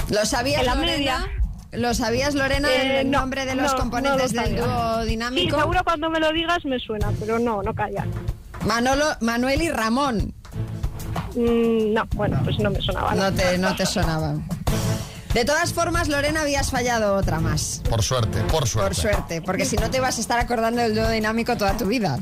[0.09, 0.97] ¿Lo sabías, En la Lorena?
[0.97, 1.27] media.
[1.71, 5.01] ¿Lo sabías, Lorena, Eh, el no, nombre de los no, componentes no lo del dúo
[5.03, 5.59] Sí, dinámico?
[5.59, 8.05] seguro cuando me lo digas me suena, pero no, no calla.
[8.65, 10.33] Manolo, Manuel y Ramón.
[11.35, 13.13] Mm, no, bueno, pues no me sonaba.
[13.13, 14.35] No te, no te sonaba.
[15.33, 17.81] De todas formas, Lorena, habías fallado otra más.
[17.89, 18.87] Por suerte, por suerte.
[18.87, 21.87] Por suerte, porque si no te vas a estar acordando del dúo dinámico toda tu
[21.87, 22.19] vida.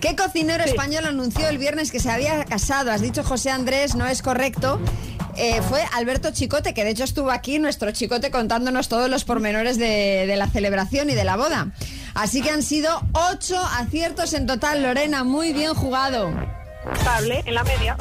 [0.00, 2.92] ¿Qué cocinero español anunció el viernes que se había casado?
[2.92, 4.80] Has dicho José Andrés, no es correcto.
[5.36, 9.76] Eh, fue Alberto Chicote, que de hecho estuvo aquí, nuestro Chicote, contándonos todos los pormenores
[9.78, 11.72] de, la celebración y de la boda.
[12.14, 16.30] Así que han sido ocho aciertos en total, Lorena, muy bien jugado.
[16.92, 17.96] Estable, en la media.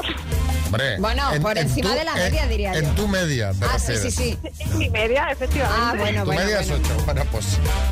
[0.76, 2.80] Hombre, Bueno, por encima de la media, diría yo.
[2.80, 4.38] En tu media, te Ah, sí, sí, sí.
[4.60, 5.82] En mi media, efectivamente.
[5.82, 6.42] Ah, bueno, Tu bueno.
[6.42, 6.84] media es bueno.
[6.94, 7.04] ocho.
[7.06, 7.46] Bueno, pues,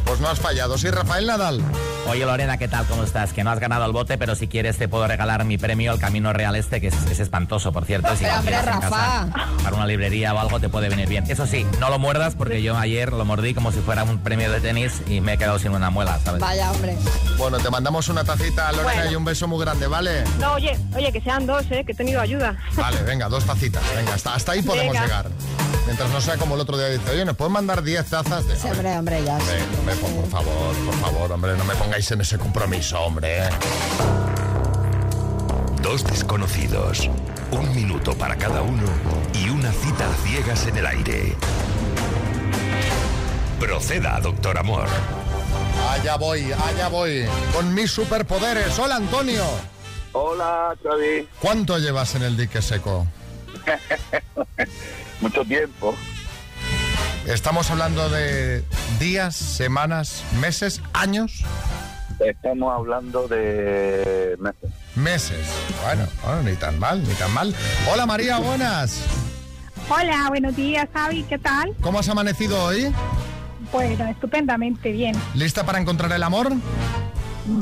[0.06, 0.78] pues no has fallado.
[0.78, 1.62] Sí, Rafael Nadal.
[2.08, 2.86] Oye Lorena, ¿qué tal?
[2.88, 3.32] ¿Cómo estás?
[3.32, 6.00] Que no has ganado el bote, pero si quieres te puedo regalar mi premio, el
[6.00, 8.14] Camino Real este, que es, es espantoso, por cierto.
[8.18, 8.80] Si Pero, lo hombre, Rafa.
[8.82, 9.28] casa,
[9.64, 11.24] para una librería o algo te puede venir bien.
[11.30, 14.52] Eso sí, no lo muerdas porque yo ayer lo mordí como si fuera un premio
[14.52, 16.42] de tenis y me he quedado sin una muela, ¿sabes?
[16.42, 16.98] Vaya, hombre.
[17.38, 19.12] Bueno, te mandamos una tacita, Lorena, Bueno.
[19.12, 20.26] y un beso muy grande, ¿vale?
[20.40, 22.58] No, oye, oye, que sean dos, eh, que he tenido ayuda.
[22.76, 23.84] Vale, venga, dos tacitas.
[23.96, 25.06] Venga, hasta, hasta ahí podemos Venga.
[25.06, 25.30] llegar.
[25.86, 28.48] Mientras no sea como el otro día dice, oye, ¿nos pueden mandar 10 tazas?
[28.48, 28.56] De...
[28.56, 29.36] Sí, hombre, hombre, ya.
[29.38, 33.50] Hombre, hombre, por, por favor, por favor, hombre, no me pongáis en ese compromiso, hombre.
[35.82, 37.10] Dos desconocidos,
[37.52, 38.84] un minuto para cada uno
[39.34, 41.36] y una cita a ciegas en el aire.
[43.60, 44.88] Proceda, doctor Amor.
[45.90, 47.26] Allá voy, allá voy.
[47.54, 48.78] Con mis superpoderes.
[48.80, 49.44] Hola, Antonio.
[50.14, 51.28] Hola, Xavi.
[51.42, 53.08] ¿Cuánto llevas en el dique seco?
[55.22, 55.96] Mucho tiempo.
[57.26, 58.64] Estamos hablando de
[59.00, 61.44] días, semanas, meses, años,
[62.20, 64.72] Estamos hablando de meses.
[64.96, 65.48] meses.
[65.84, 67.54] Bueno, bueno, ni tan mal, ni tan mal.
[67.92, 69.02] Hola María, buenas.
[69.90, 71.74] Hola, buenos días, Javi, ¿qué tal?
[71.82, 72.94] ¿Cómo has amanecido hoy?
[73.72, 75.16] Bueno, estupendamente bien.
[75.34, 76.52] ¿Lista para encontrar el amor?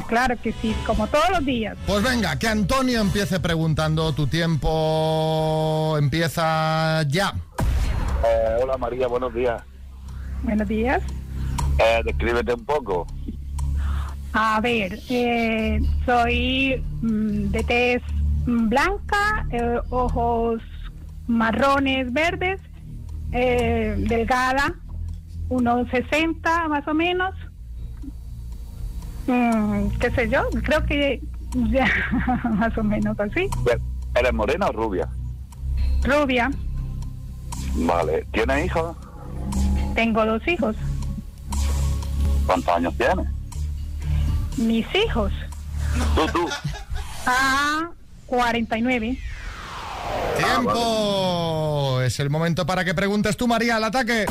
[0.07, 1.77] Claro que sí, como todos los días.
[1.87, 4.13] Pues venga, que Antonio empiece preguntando.
[4.13, 7.33] Tu tiempo empieza ya.
[8.23, 9.61] Eh, hola, María, buenos días.
[10.43, 11.01] Buenos días.
[11.79, 13.07] Eh, descríbete un poco.
[14.33, 18.01] A ver, eh, soy mm, de tez
[18.45, 20.61] mm, blanca, eh, ojos
[21.27, 22.61] marrones verdes,
[23.33, 24.75] eh, delgada,
[25.49, 27.33] unos 60 más o menos.
[29.27, 30.43] Mm, ¿Qué sé yo?
[30.63, 31.21] Creo que
[31.71, 31.85] ya
[32.49, 33.47] más o menos así.
[34.15, 35.07] ¿Eres morena o rubia?
[36.03, 36.49] Rubia,
[37.75, 38.25] Vale.
[38.33, 38.97] ¿Tienes hijos?
[39.95, 40.75] tengo dos hijos.
[42.45, 43.27] ¿Cuántos años tienes?
[44.57, 45.31] Mis hijos.
[46.15, 46.49] Tú, tú.
[47.25, 47.89] Ah,
[48.25, 49.17] 49.
[50.37, 52.01] ¡Tiempo!
[52.01, 54.25] Es el momento para que preguntes tú, María, al ataque.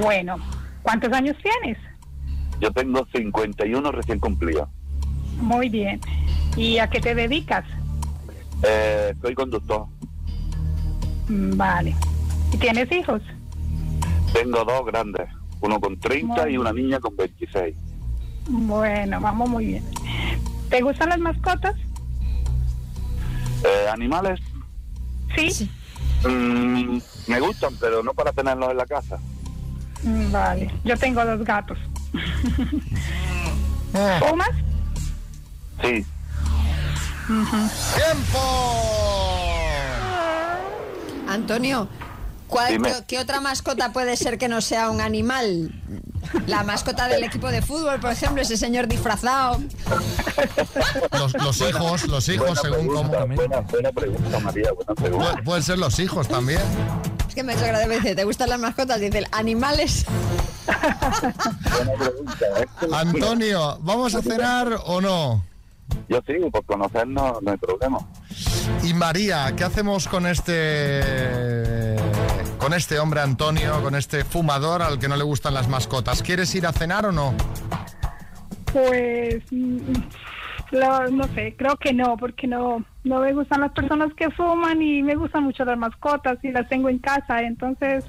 [0.00, 0.36] Bueno,
[0.82, 1.78] ¿cuántos años tienes?
[2.60, 4.68] Yo tengo 51 recién cumplidos.
[5.40, 6.00] Muy bien.
[6.56, 7.64] ¿Y a qué te dedicas?
[8.62, 9.86] Eh, soy conductor.
[11.28, 11.94] Mm, Vale.
[12.52, 13.20] ¿Y tienes hijos?
[14.32, 15.28] Tengo dos grandes.
[15.60, 17.76] Uno con 30 y una niña con 26.
[18.48, 19.84] Bueno, vamos muy bien.
[20.70, 21.74] ¿Te gustan las mascotas?
[23.64, 24.40] Eh, ¿Animales?
[25.36, 25.68] Sí.
[26.26, 29.18] Mm, me gustan, pero no para tenerlos en la casa.
[30.02, 30.70] Mm, Vale.
[30.84, 31.78] Yo tengo dos gatos.
[34.20, 34.50] ¿Fumas?
[35.82, 36.04] Sí.
[41.28, 41.88] Antonio,
[42.46, 42.88] ¿cuál- Dime.
[42.92, 45.72] qué, qué otra mascota puede ser que no sea un animal?
[46.46, 49.60] La mascota del equipo de fútbol, por ejemplo, ese señor disfrazado.
[51.12, 53.34] Los, los hijos, los hijos, Buena según pregunta, cómo.
[53.36, 55.34] Buena, buena pregunta, María, buena pregunta.
[55.36, 56.60] Pu- Pueden ser los hijos también.
[57.28, 58.98] Es que me ha hecho gracia, me dice, ¿te gustan las mascotas?
[59.00, 60.04] Dice, animales.
[62.92, 65.42] Antonio, ¿vamos a cenar o no?
[66.08, 67.98] Yo sí, por conocernos no hay problema.
[68.82, 71.96] Y María, ¿qué hacemos con este
[72.58, 76.22] con este hombre Antonio, con este fumador al que no le gustan las mascotas?
[76.22, 77.34] ¿Quieres ir a cenar o no?
[78.72, 79.78] Pues mm,
[80.72, 84.82] lo- no sé, creo que no, porque no no me gustan las personas que fuman
[84.82, 88.04] y me gustan mucho las mascotas y las tengo en casa, entonces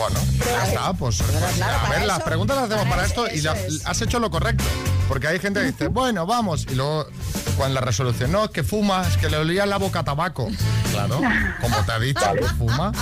[0.00, 3.54] Bueno, ya está, pues, pues, a ver, las preguntas las hacemos para esto y la-
[3.84, 4.64] has hecho lo correcto.
[5.08, 7.06] Porque hay gente que dice, bueno, vamos, y luego
[7.58, 10.48] con la resolución, no, es que fuma, es que le olía la boca a tabaco.
[10.90, 11.20] Claro,
[11.60, 12.92] como te ha dicho, que fuma.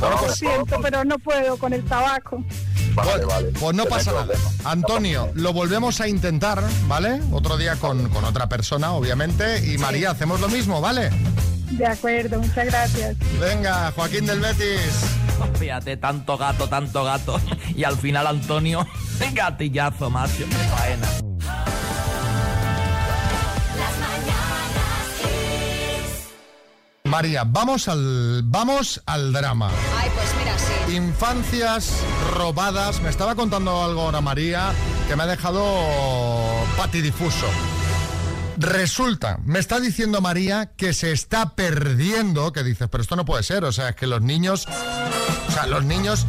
[0.00, 2.44] Bueno, lo pues, siento, pero no puedo con el tabaco.
[2.94, 3.48] Vale, vale.
[3.58, 4.34] Pues no pasa nada.
[4.64, 7.22] Antonio, lo volvemos a intentar, ¿vale?
[7.32, 9.64] Otro día con, con otra persona, obviamente.
[9.66, 11.10] Y María, hacemos lo mismo, ¿vale?
[11.76, 13.16] De acuerdo, muchas gracias.
[13.40, 15.16] Venga, Joaquín del Betis.
[15.58, 17.40] Fíjate, tanto gato, tanto gato.
[17.74, 18.86] Y al final Antonio,
[19.32, 21.08] gatillazo, macho, qué faena.
[27.04, 29.70] María, vamos al, vamos al drama.
[29.98, 30.96] Ay, pues mira, sí.
[30.96, 33.00] Infancias robadas.
[33.02, 34.72] Me estaba contando algo ahora María
[35.08, 35.64] que me ha dejado
[36.76, 37.46] patidifuso.
[38.56, 43.42] Resulta, me está diciendo María que se está perdiendo, que dices, pero esto no puede
[43.42, 44.66] ser, o sea, es que los niños,
[45.48, 46.24] o sea, los niños,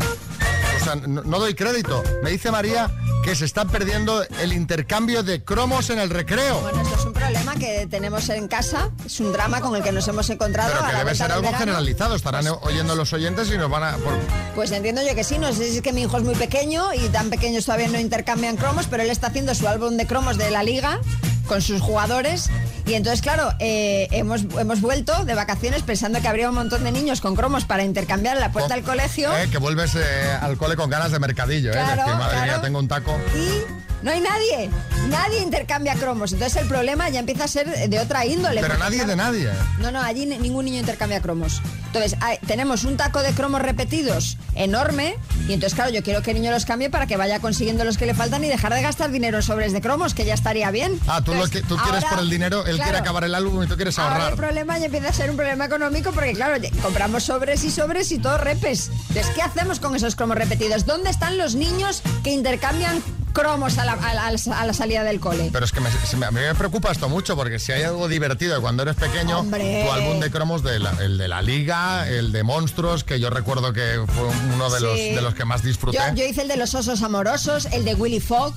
[0.82, 2.04] o sea, no, no doy crédito.
[2.24, 2.90] Me dice María
[3.24, 6.62] que se está perdiendo el intercambio de cromos en el recreo.
[6.62, 9.92] Bueno, esto es un problema que tenemos en casa, es un drama con el que
[9.92, 10.72] nos hemos encontrado.
[10.74, 11.58] Pero que debe ser algo verano.
[11.60, 13.98] generalizado, estarán oyendo los oyentes y nos van a...
[13.98, 14.20] por-
[14.56, 16.94] Pues entiendo yo que sí, no sé si es que mi hijo es muy pequeño
[16.94, 20.38] y tan pequeños todavía no intercambian cromos, pero él está haciendo su álbum de cromos
[20.38, 21.00] de la liga
[21.46, 22.50] con sus jugadores
[22.86, 26.92] y entonces claro, eh, hemos, hemos vuelto de vacaciones pensando que habría un montón de
[26.92, 30.02] niños con cromos para intercambiar en la puerta del colegio Eh, que vuelves eh,
[30.42, 31.74] al cole con ganas de mercadillo, ¿eh?
[31.74, 33.18] Claro, Decir, madre mía, tengo un taco.
[33.36, 34.70] y no hay nadie,
[35.10, 38.62] nadie intercambia cromos, entonces el problema ya empieza a ser de otra índole.
[38.62, 39.50] Pero nadie de nadie.
[39.80, 41.62] No, no, allí ni- ningún niño intercambia cromos.
[41.88, 45.16] Entonces, hay- tenemos un taco de cromos repetidos enorme
[45.48, 47.98] y entonces, claro, yo quiero que el niño los cambie para que vaya consiguiendo los
[47.98, 50.70] que le faltan y dejar de gastar dinero en sobres de cromos, que ya estaría
[50.72, 51.00] bien.
[51.08, 53.68] Ah, tú, lo que, tú quieres por el dinero, él quiere acabar el álbum y
[53.68, 54.32] tú quieres Ahora ahorrar.
[54.34, 58.12] el problema ya empieza a ser un problema económico porque, claro, compramos sobres y sobres
[58.12, 58.92] y todo repes.
[59.10, 60.86] Entonces, ¿qué hacemos con esos cromos repetidos?
[60.86, 63.02] ¿Dónde están los niños que intercambian
[63.36, 65.50] cromos a la, a la- a la salida del cole?
[65.54, 68.08] Pero es que me- me- a mí me preocupa esto mucho porque si hay algo
[68.08, 69.84] divertido de cuando eres pequeño, Hombre.
[69.86, 73.30] tu álbum de cromos, de la- el de la liga, el de monstruos, que yo
[73.30, 74.24] recuerdo que fue
[74.56, 75.98] uno de, los, de los que más disfruté.
[75.98, 78.56] Yo, yo hice el de los osos amorosos, el de Willy Fogg,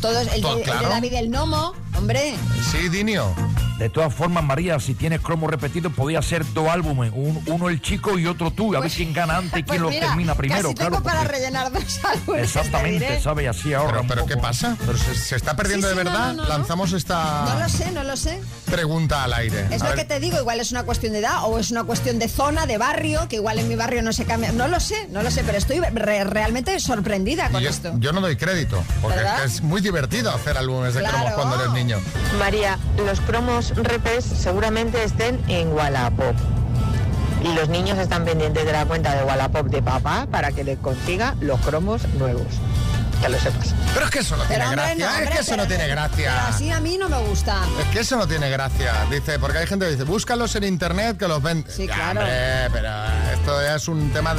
[0.00, 0.86] todos, el, Todo, de, el de.
[0.88, 2.34] David el Nomo, hombre.
[2.70, 3.34] Sí, Dinio.
[3.78, 7.12] De todas formas, María, si tienes cromo repetido, podía ser dos álbumes.
[7.14, 8.74] Un- uno el chico y otro tú.
[8.74, 10.62] A ver quién gana antes y Pues quién lo mira, termina primero.
[10.70, 12.40] casi claro, tengo para porque- rellenar dos álbumes.
[12.52, 13.20] te Exactamente, diré.
[13.20, 13.48] ¿sabes?
[13.48, 14.26] Así ahorra Pero, pero.
[14.26, 14.78] ¿qué pasa?
[14.86, 16.28] ¿Pero se, se está perdiendo Sí, sí, de verdad?
[16.28, 16.48] no, no, no.
[16.48, 18.40] Lanzamos esta No lo sé, no lo sé.
[18.70, 19.66] pregunta al aire.
[19.70, 21.70] Es A lo ver, que te digo, igual es una cuestión de edad o es
[21.70, 24.52] una cuestión de zona, de barrio, que igual en mi barrio no se cambia.
[24.52, 27.92] No lo sé, no lo sé, pero estoy re- realmente sorprendida con yo, esto.
[27.98, 29.44] yo no doy crédito, porque ¿Verdad?
[29.44, 31.36] es muy divertido hacer álbumes de cromos Claro.
[31.36, 31.98] cuando eres niño.
[32.38, 36.34] María, los cromos repes seguramente estén en Wallapop.
[37.42, 40.78] Y los niños están pendientes de la cuenta de Wallapop de papá para que les
[40.78, 42.46] consiga los cromos nuevos.
[43.20, 43.74] que lo sepas.
[43.94, 45.88] Pero es que eso no tiene Pero, hombre, gracia, no, es que eso no tiene
[45.88, 46.32] gracia.
[46.34, 47.62] pero así a mí no me gusta.
[47.80, 48.92] Es que eso no tiene gracia.
[49.10, 51.64] Dice, porque hay gente que dice, búscalos en internet que los ven.
[51.66, 52.20] Sí, Ya, claro.
[52.20, 52.88] hombre, pero
[53.32, 54.34] esto ya es un tema.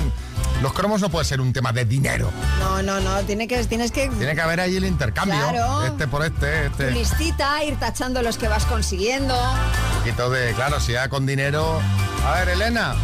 [0.61, 2.31] Los cromos no puede ser un tema de dinero.
[2.59, 4.09] No, no, no, tiene que, tienes que...
[4.09, 5.37] Tiene que haber ahí el intercambio.
[5.49, 5.85] Claro.
[5.85, 6.91] Este por este, tu este.
[6.91, 9.35] listita, ir tachando los que vas consiguiendo.
[9.35, 11.79] Un poquito de, claro, si ya con dinero.
[12.25, 12.95] A ver, Elena.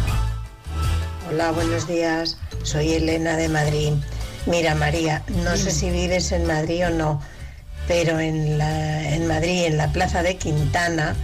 [1.30, 2.38] Hola, buenos días.
[2.64, 3.92] Soy Elena de Madrid.
[4.46, 7.22] Mira, María, no sé si vives en Madrid o no,
[7.86, 11.14] pero en, la, en Madrid, en la Plaza de Quintana,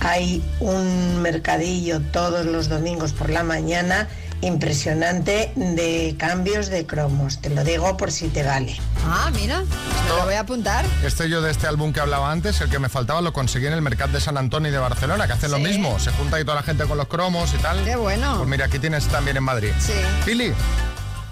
[0.00, 4.08] hay un mercadillo todos los domingos por la mañana
[4.42, 7.40] impresionante de cambios de cromos.
[7.40, 8.76] Te lo digo por si te vale.
[9.06, 10.84] Ah, mira, me lo voy a apuntar.
[11.04, 13.72] Este yo de este álbum que hablaba antes, el que me faltaba, lo conseguí en
[13.72, 15.98] el Mercat de San Antonio y de Barcelona, que hacen lo mismo.
[15.98, 17.82] Se junta ahí toda la gente con los cromos y tal.
[17.84, 18.36] Qué bueno.
[18.36, 19.70] Pues mira, aquí tienes también en Madrid.
[19.78, 19.92] Sí.
[20.24, 20.52] Pili.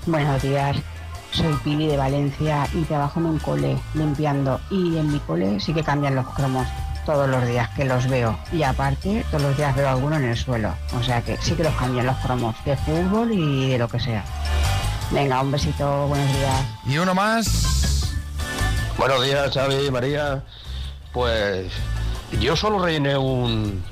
[0.07, 0.77] Buenos días,
[1.33, 5.75] soy Pili de Valencia y trabajo en un cole limpiando y en mi cole sí
[5.75, 6.67] que cambian los cromos
[7.09, 10.37] todos los días que los veo y aparte todos los días veo alguno en el
[10.37, 13.89] suelo, o sea que sí que los cambian los cromos de fútbol y de lo
[13.89, 14.23] que sea.
[15.11, 16.61] Venga, un besito, buenos días.
[16.85, 18.13] Y uno más.
[18.99, 20.45] Buenos días, Xavi y María.
[21.15, 21.73] Pues
[22.39, 23.83] yo solo rellené un,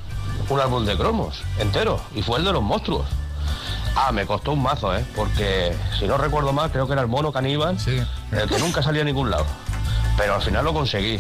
[0.51, 3.07] un álbum de cromos entero y fue el de los monstruos.
[3.97, 5.03] Ah, me costó un mazo, ¿eh?
[5.17, 9.01] Porque si no recuerdo mal, creo que era el mono caníbal, el que nunca salía
[9.01, 9.47] a ningún lado.
[10.19, 11.19] Pero al final lo conseguí.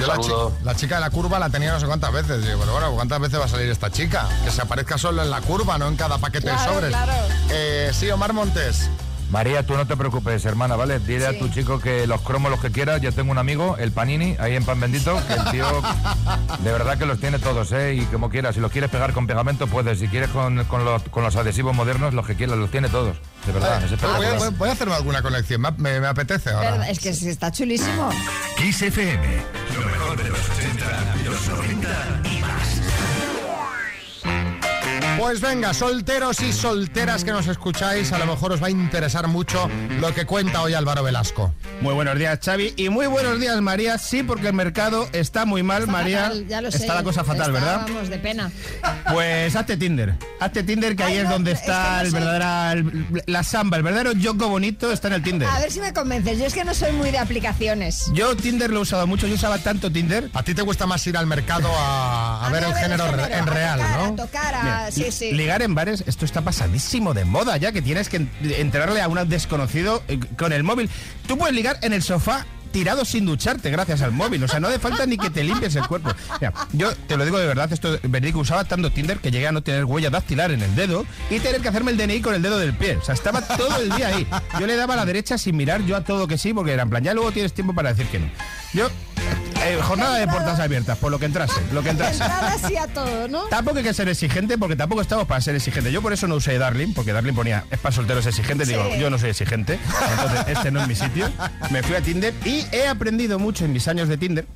[0.00, 0.32] Yo la, chi-
[0.64, 2.44] la chica de la curva la tenía no sé cuántas veces.
[2.44, 4.26] Digo, pero bueno, ¿cuántas veces va a salir esta chica?
[4.44, 6.90] Que se aparezca solo en la curva, no en cada paquete de sobres.
[6.90, 7.12] claro.
[7.50, 8.88] Eh, sí, Omar Montes.
[9.32, 10.98] María, tú no te preocupes, hermana, ¿vale?
[11.00, 12.98] Dile a tu chico que los cromos los que quiera.
[12.98, 15.66] Yo tengo un amigo, el Panini, ahí en Pan Bendito, que el tío
[16.58, 17.94] de verdad que los tiene todos, ¿eh?
[17.94, 19.98] Y como quieras, si los quieres pegar con pegamento, puedes.
[20.00, 23.16] Si quieres con, con los, con los adhesivos modernos, los que quieras, los tiene todos.
[23.46, 24.34] De verdad, es Ah, voy, espectacular.
[24.34, 26.90] a, voy- voy a hacerme alguna colección, me, me- me apetece ahora.
[26.90, 28.10] Es que sí, está chulísimo.
[28.58, 29.26] Kiss FM,
[29.74, 31.88] lo mejor de los 80, los 90
[32.30, 32.41] y.
[35.22, 39.28] Pues venga, solteros y solteras que nos escucháis, a lo mejor os va a interesar
[39.28, 41.54] mucho lo que cuenta hoy Álvaro Velasco.
[41.80, 42.74] Muy buenos días, Xavi.
[42.76, 43.98] Y muy buenos días, María.
[43.98, 46.22] Sí, porque el mercado está muy mal, María.
[46.24, 46.78] Fatal, ya lo sé.
[46.78, 47.86] está la cosa fatal, Está, ¿verdad?
[47.88, 48.50] Vamos, de pena.
[49.12, 50.14] Pues hazte Tinder.
[50.40, 53.22] Hazte Tinder, que ahí es no, donde es que está no el soy- verdadera, el-
[53.26, 55.48] la samba, el verdadero Yoko bonito está en el Tinder.
[55.48, 56.36] A ver si me convences.
[56.40, 58.06] Yo es que no soy muy de aplicaciones.
[58.12, 60.30] Yo Tinder lo he usado mucho, yo usaba tanto Tinder.
[60.34, 63.06] ¿A ti te gusta más ir al mercado a, a ver el a ver género,
[63.06, 64.04] el re- género, en a real, tocar, ¿no?
[64.04, 64.62] A tocar, a...
[64.64, 68.30] Mira, sí, Ligar en bares, esto está pasadísimo de moda ya, que tienes que en-
[68.42, 70.88] entrarle a un desconocido eh, con el móvil.
[71.26, 74.42] Tú puedes ligar en el sofá tirado sin ducharte gracias al móvil.
[74.44, 76.10] O sea, no hace falta ni que te limpies el cuerpo.
[76.72, 79.62] Yo te lo digo de verdad, esto verídico, usaba tanto Tinder que llegué a no
[79.62, 82.58] tener huella dactilar en el dedo y tener que hacerme el DNI con el dedo
[82.58, 82.96] del pie.
[82.96, 84.26] O sea, estaba todo el día ahí.
[84.58, 86.84] Yo le daba a la derecha sin mirar yo a todo que sí, porque era
[86.84, 88.30] en plan, ya luego tienes tiempo para decir que no.
[88.72, 88.88] Yo,
[89.64, 92.22] eh, jornada de puertas abiertas, por lo que entrase, lo que entrase.
[92.22, 93.44] A todo, ¿no?
[93.44, 95.92] Tampoco hay que ser exigente porque tampoco estamos para ser exigente.
[95.92, 98.68] Yo por eso no usé Darling, porque Darling ponía es para solteros exigentes.
[98.68, 99.78] Digo, yo no soy exigente.
[100.10, 101.30] Entonces, este no es mi sitio.
[101.70, 104.46] Me fui a Tinder y he aprendido mucho en mis años de Tinder.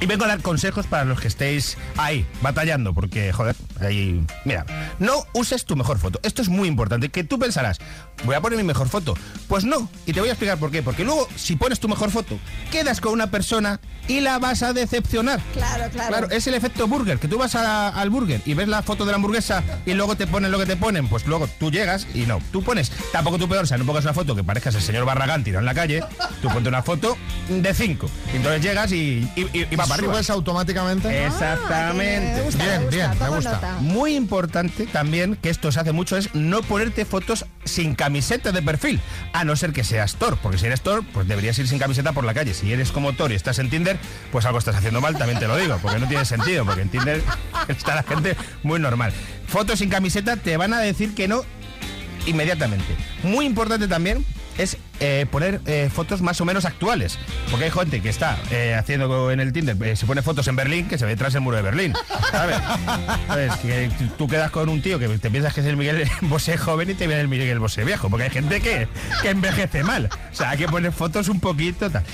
[0.00, 4.24] Y vengo a dar consejos para los que estéis ahí, batallando, porque, joder, ahí.
[4.44, 4.64] Mira,
[5.00, 6.20] no uses tu mejor foto.
[6.22, 7.08] Esto es muy importante.
[7.08, 7.78] Que tú pensarás,
[8.24, 9.14] voy a poner mi mejor foto.
[9.48, 10.82] Pues no, y te voy a explicar por qué.
[10.82, 12.38] Porque luego, si pones tu mejor foto,
[12.70, 15.40] quedas con una persona y la vas a decepcionar.
[15.52, 16.08] Claro, claro.
[16.08, 19.04] Claro, es el efecto burger, que tú vas a- al burger y ves la foto
[19.04, 22.06] de la hamburguesa y luego te ponen lo que te ponen, pues luego tú llegas
[22.14, 24.74] y no, tú pones, tampoco tú peor, o sea, no pongas una foto que parezcas
[24.74, 26.02] el señor Barragán tirado en la calle,
[26.40, 27.16] tú ponte una foto
[27.48, 30.12] de 5, entonces llegas y, y- y- y va para arriba.
[30.14, 31.26] ¿Subes automáticamente?
[31.26, 32.34] Exactamente.
[32.36, 33.52] Me gusta, Bien, me gusta, bien, me gusta.
[33.52, 33.76] nota.
[33.80, 38.62] Muy importante también, que esto se hace mucho, es no ponerte fotos sin camiseta de
[38.62, 39.02] perfil,
[39.34, 42.14] a no ser que seas Thor, porque si eres Thor, pues deberías ir sin camiseta
[42.14, 42.54] por la calle.
[42.54, 43.98] Si eres como Thor y estás en Tinder,
[44.32, 46.88] pues algo estás haciendo mal, también te lo digo, porque no tiene sentido, porque en
[46.88, 47.22] Tinder
[47.68, 49.12] está la gente muy normal.
[49.46, 51.44] Fotos sin camiseta te van a decir que no
[52.24, 52.96] inmediatamente.
[53.24, 54.24] Muy importante también
[54.56, 57.18] es eh, poner eh, fotos más o menos actuales.
[57.50, 60.88] Porque hay gente que está eh, haciendo en el Tinder, se pone fotos en Berlín
[60.88, 61.94] que se ve tras el muro de Berlín.
[62.30, 62.58] ¿Sabes?
[64.16, 66.94] Tú quedas con un tío que te piensas que es el Miguel Bosé joven y
[66.94, 68.10] te viene el Miguel Bosé viejo.
[68.10, 68.88] Porque hay gente que,
[69.22, 70.08] que envejece mal.
[70.32, 71.90] O sea, hay que poner fotos un poquito.
[71.90, 72.04] Tal.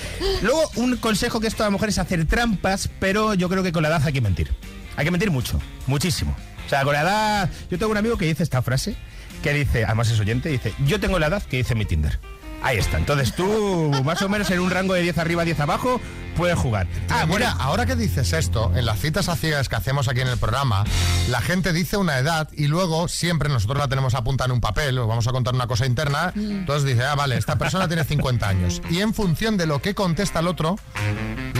[0.41, 3.71] Luego, un consejo que esto a lo mejor es hacer trampas, pero yo creo que
[3.71, 4.51] con la edad hay que mentir.
[4.95, 6.35] Hay que mentir mucho, muchísimo.
[6.65, 7.49] O sea, con la edad.
[7.69, 8.95] Yo tengo un amigo que dice esta frase,
[9.43, 12.19] que dice, además es oyente, dice, yo tengo la edad que dice mi Tinder.
[12.65, 12.97] Ahí está.
[12.97, 16.01] Entonces tú, más o menos en un rango de 10 arriba, 10 abajo,
[16.35, 16.87] puede jugar.
[17.09, 20.29] Ah, mira, ahora que dices esto, en las citas a ciegas que hacemos aquí en
[20.29, 20.83] el programa,
[21.29, 24.97] la gente dice una edad y luego siempre nosotros la tenemos apuntada en un papel,
[24.97, 28.49] o vamos a contar una cosa interna, entonces dice, ah, vale, esta persona tiene 50
[28.49, 28.81] años.
[28.89, 30.77] Y en función de lo que contesta el otro,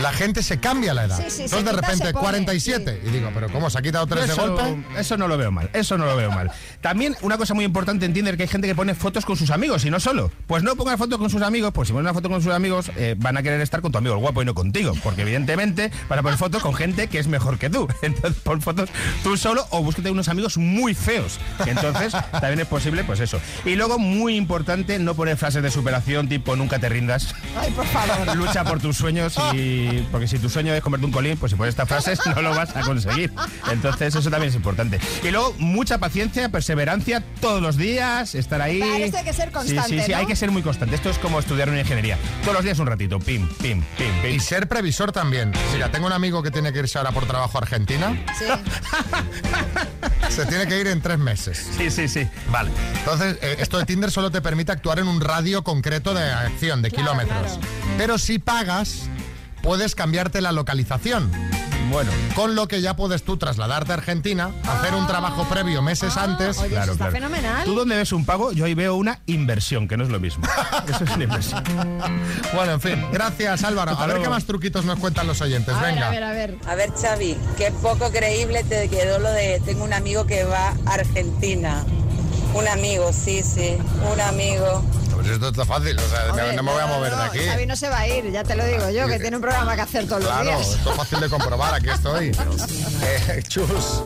[0.00, 1.16] la gente se cambia la edad.
[1.16, 3.02] Sí, sí, entonces de repente se pone, 47.
[3.04, 3.70] Y digo, pero ¿cómo?
[3.70, 4.84] ¿Se ha quitado tres de eso, golpe?
[4.98, 6.50] Eso no lo veo mal, eso no lo veo mal.
[6.80, 9.50] También una cosa muy importante en Tinder que hay gente que pone fotos con sus
[9.50, 10.30] amigos y no solo.
[10.46, 12.90] Pues no pongan fotos con sus amigos, pues si ponen una foto con sus amigos
[12.96, 15.90] eh, van a querer estar con tu amigo el guapo y no contigo, porque evidentemente
[16.08, 17.88] van a poner fotos con gente que es mejor que tú.
[18.02, 18.90] Entonces pon fotos
[19.22, 21.38] tú solo o búsquete unos amigos muy feos.
[21.66, 23.40] Entonces también es posible, pues eso.
[23.64, 27.34] Y luego muy importante no poner frases de superación tipo nunca te rindas.
[27.58, 28.36] Ay, por favor.
[28.36, 31.56] Lucha por tus sueños y porque si tu sueño es comerte un colín, pues si
[31.56, 33.32] pones estas frases no lo vas a conseguir.
[33.70, 35.00] Entonces eso también es importante.
[35.22, 38.80] Y luego mucha paciencia, perseverancia todos los días, estar ahí.
[38.82, 40.18] Esto hay que ser constante, Sí, sí, sí, ¿no?
[40.18, 40.94] hay que ser muy constante.
[40.94, 42.18] Esto es como estudiar una ingeniería.
[42.42, 44.34] Todos los días un ratito, pim, pim, pim, pim.
[44.34, 45.52] Y ser previsor también.
[45.72, 48.16] Mira, tengo un amigo que tiene que irse ahora por trabajo a Argentina.
[48.38, 48.44] Sí.
[50.28, 51.66] Se tiene que ir en tres meses.
[51.76, 52.26] Sí, sí, sí.
[52.50, 52.70] Vale.
[52.98, 56.82] Entonces, eh, esto de Tinder solo te permite actuar en un radio concreto de acción,
[56.82, 57.58] de kilómetros.
[57.96, 59.08] Pero si pagas,
[59.66, 61.28] puedes cambiarte la localización.
[61.90, 62.10] Bueno.
[62.36, 66.58] Con lo que ya puedes tú trasladarte a Argentina, hacer un trabajo previo meses antes.
[66.58, 66.62] Ah.
[66.62, 67.64] Oye, eso está fenomenal.
[67.64, 70.44] Tú donde ves un pago, yo ahí veo una inversión, que no es lo mismo.
[70.88, 71.64] Eso es una inversión.
[72.54, 73.98] Bueno, en fin, gracias Álvaro.
[73.98, 75.74] A ver qué más truquitos nos cuentan los oyentes.
[75.80, 76.08] Venga.
[76.08, 76.56] a ver.
[76.66, 80.74] A ver, Xavi, qué poco creíble te quedó lo de tengo un amigo que va
[80.86, 81.84] a Argentina.
[82.54, 83.76] Un amigo, sí, sí,
[84.12, 84.84] un amigo.
[85.26, 87.38] Pues esto está fácil, o sea, Hombre, no me voy a mover de aquí.
[87.40, 89.74] Xavi no se va a ir, ya te lo digo yo, que tiene un programa
[89.74, 90.68] que hacer todos los Claro, días.
[90.68, 92.30] esto es fácil de comprobar, aquí estoy.
[93.02, 94.04] Eh, chus.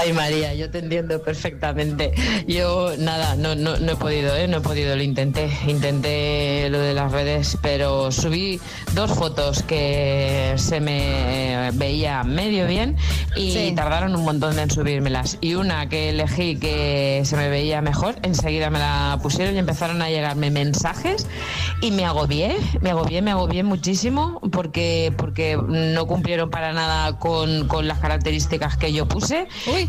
[0.00, 2.12] Ay María, yo te entiendo perfectamente.
[2.46, 4.48] Yo nada, no, no, no he podido, ¿eh?
[4.48, 8.60] no he podido, lo intenté, intenté lo de las redes, pero subí
[8.94, 12.96] dos fotos que se me veía medio bien
[13.36, 13.72] y Sí.
[13.76, 15.38] tardaron un montón en subírmelas.
[15.40, 20.00] Y una que elegí que se me veía mejor, enseguida me la pusieron y empezaron
[20.02, 21.26] a llegarme mensajes
[21.82, 27.68] y me agobié, me agobié, me agobié muchísimo porque, porque no cumplieron para nada con,
[27.68, 29.29] con las características que yo puse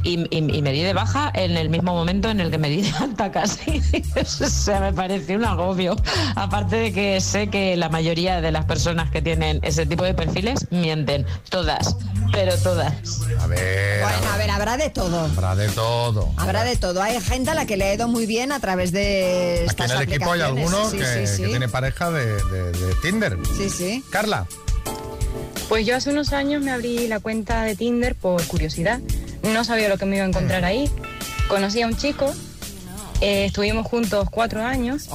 [0.04, 0.28] y, y-
[0.58, 2.92] y me di de baja en el mismo momento en el que me di de
[2.98, 3.82] alta casi.
[4.26, 5.96] Se me pareció un agobio.
[6.36, 10.14] Aparte de que sé que la mayoría de las personas que tienen ese tipo de
[10.14, 11.96] perfiles mienten, todas,
[12.32, 12.94] pero todas.
[13.40, 14.02] A ver.
[14.04, 15.26] Bueno, a ver, habrá de todo.
[15.26, 16.30] Habrá de todo.
[16.38, 17.02] Habrá de todo.
[17.02, 19.92] Hay gente a la que le ha ido muy bien a través de Aquí estas
[19.92, 20.74] en el equipo hay aplicaciones.
[20.74, 21.42] alguno Sí, que, sí, sí.
[21.44, 23.38] que tiene pareja de, de- de Tinder.
[23.58, 24.04] Sí, sí.
[24.10, 24.46] Carla.
[25.70, 29.00] Pues yo hace unos años me abrí la cuenta de Tinder por curiosidad.
[29.44, 30.90] No sabía lo que me iba a encontrar ahí.
[31.48, 32.34] Conocí a un chico,
[33.22, 35.10] eh, estuvimos juntos cuatro años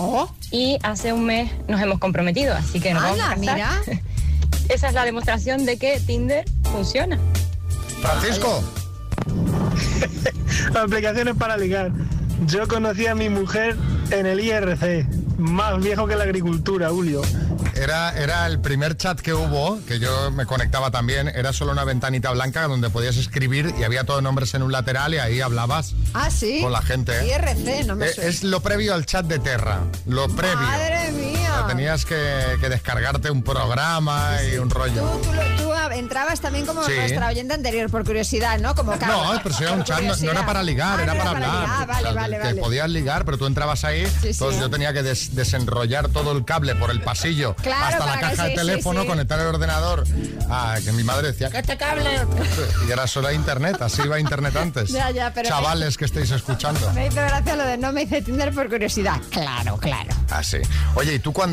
[0.50, 3.82] y hace un mes nos hemos comprometido, así que nos vamos a casar.
[4.68, 7.18] Esa es la demostración de que Tinder funciona.
[8.00, 8.62] Francisco.
[10.74, 11.92] Aplicaciones para ligar.
[12.46, 13.76] Yo conocí a mi mujer
[14.10, 15.06] en el IRC,
[15.38, 17.22] más viejo que la agricultura, Julio.
[17.76, 21.84] Era, era el primer chat que hubo, que yo me conectaba también, era solo una
[21.84, 25.94] ventanita blanca donde podías escribir y había todos nombres en un lateral y ahí hablabas
[26.14, 26.60] Ah, sí.
[26.62, 27.12] con la gente.
[27.26, 28.30] IRC, no me Eh, suena.
[28.30, 30.56] es lo previo al chat de Terra, lo previo.
[30.56, 31.35] Madre mía.
[31.56, 35.02] O sea, tenías que, que descargarte un programa y un rollo.
[35.02, 35.30] Tú,
[35.64, 36.92] tú ah, entrabas también como Sí.
[36.94, 38.74] nuestra oyente anterior, por curiosidad, ¿no?
[38.74, 38.94] Como.
[38.96, 41.50] No, pero si era un chat, no, era para ligar, Ah, era no para hablar.
[41.50, 41.66] ligar.
[41.68, 42.60] Ah, O vale, sea, vale, vale.
[42.60, 46.74] podías ligar, pero tú entrabas ahí, entonces yo tenía que des- desenrollar todo el cable
[46.74, 50.04] por el pasillo Claro, hasta la para caja de teléfono, conectar el ordenador.
[50.50, 52.04] Ah, que mi madre decía, que este cable.
[52.86, 54.90] Y era solo internet, así iba internet antes.
[54.96, 56.90] Ya, ya, pero- Chavales que estáis escuchando.
[56.94, 59.20] Me hizo gracia lo de no me hice Tinder por curiosidad.
[59.30, 60.08] Claro, claro.
[60.30, 60.58] Ah, sí.
[60.94, 61.45] Oye, ¿y tú cuándo,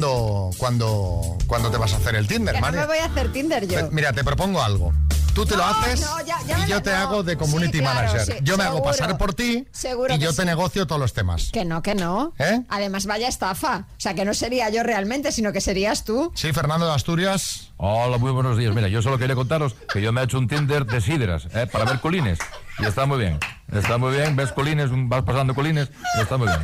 [0.57, 2.81] cuándo, cuándo te vas a hacer el Tinder, Que no María?
[2.81, 3.89] me voy a hacer Tinder yo.
[3.91, 4.93] Mira, te propongo algo.
[5.33, 6.97] Tú te lo No, haces no, ya- ya y me yo lo- te no.
[6.97, 8.21] hago de community Sí, claro, manager.
[8.37, 10.37] sí, yo me hago pasar por ti Seguro y yo sí.
[10.37, 11.49] te negocio todos los temas.
[11.51, 12.33] Que no, que no.
[12.37, 12.61] ¿Eh?
[12.69, 13.87] Además, vaya estafa.
[13.89, 16.31] O sea, que no sería yo realmente, sino que serías tú.
[16.35, 17.71] Sí, Fernando de Asturias.
[17.77, 18.75] Hola, muy buenos días.
[18.75, 21.65] Mira, yo solo quería contaros que yo me he hecho un Tinder de sidras, ¿eh?
[21.65, 22.37] para ver colines.
[22.77, 23.39] Y está muy bien.
[23.71, 26.59] Está muy bien, ves colines, vas pasando colines, y está muy bien.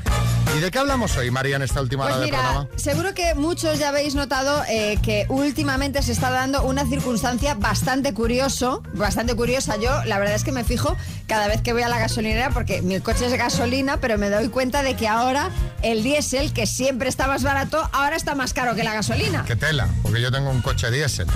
[0.58, 2.68] ¿Y de qué hablamos hoy, María, en esta última Pues hora del programa?
[2.76, 8.14] seguro que muchos ya habéis notado eh, que últimamente se está dando una circunstancia bastante
[8.14, 9.78] curioso, bastante curiosa.
[9.78, 10.98] Yo, la verdad es que me fijo
[11.28, 14.50] cada vez que voy a la gasolinera porque mi coche es gasolina, pero me doy
[14.50, 15.50] cuenta de que ahora
[15.84, 19.46] el diésel, que siempre está más barato, ahora está más caro que la gasolina.
[19.46, 21.28] Que tela, porque yo tengo un coche diésel.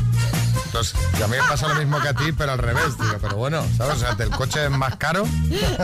[0.66, 3.36] Entonces, a mí me pasa lo mismo que a ti, pero al revés, digo, pero
[3.36, 3.96] bueno, ¿sabes?
[3.96, 5.26] O sea, el coche es más caro.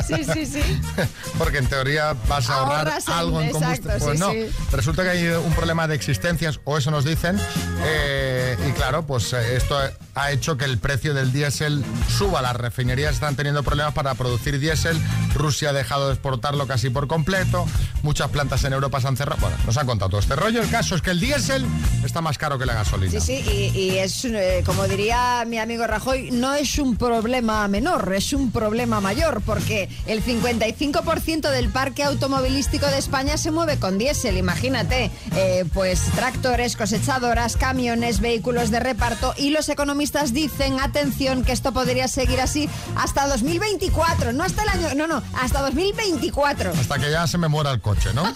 [0.08, 0.82] Sí, sí, sí.
[1.38, 3.94] Porque en teoría vas a ahorrar en- algo en combustible.
[3.94, 4.56] exacto, Pues sí, no, sí.
[4.72, 7.40] resulta que hay un problema de existencias, o eso nos dicen,
[7.84, 9.80] eh, y claro, pues eh, esto
[10.20, 12.42] ha hecho que el precio del diésel suba.
[12.42, 14.98] Las refinerías están teniendo problemas para producir diésel.
[15.34, 17.66] Rusia ha dejado de exportarlo casi por completo.
[18.04, 19.40] Muchas plantas en Europa se han cerrado.
[19.42, 20.62] Bueno, nos han contado todo este rollo.
[20.62, 21.66] El caso es que el diésel
[22.04, 23.12] está más caro que la gasolina.
[23.12, 28.14] Sí, sí, y, es, eh, como diría mi amigo Rajoy, no es un problema menor,
[28.14, 33.98] es un problema mayor, porque el 55% del parque automovilístico de España se mueve con
[33.98, 41.44] diésel, imagínate, eh, pues tractores, cosechadoras, camiones, vehículos de reparto, y los economistas dicen, atención,
[41.44, 46.72] que esto podría seguir así hasta 2024, no hasta el año, no, no, hasta 2024.
[46.80, 48.24] Hasta que ya se me muera el coche, ¿no?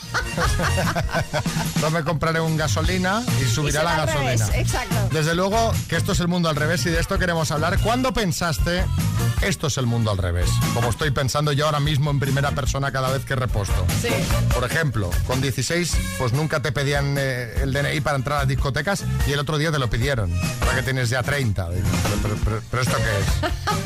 [1.81, 4.45] no me compraré un gasolina y subirá Y la gasolina.
[4.45, 4.95] revés, exacto.
[5.11, 7.79] Desde luego que esto es el mundo al revés y de esto queremos hablar.
[7.79, 8.85] ¿Cuándo pensaste
[9.41, 10.49] esto es el mundo al revés?
[10.73, 13.85] Como estoy pensando yo ahora mismo en primera persona cada vez que reposto.
[14.01, 14.09] Sí.
[14.53, 18.47] Por ejemplo, con 16 pues nunca te pedían eh, el DNI para entrar a las
[18.47, 20.31] discotecas y el otro día te lo pidieron.
[20.61, 21.52] Ahora que tienes ya 30.
[21.53, 23.03] Digo, Pero, pero- pero- pero ¿esto qué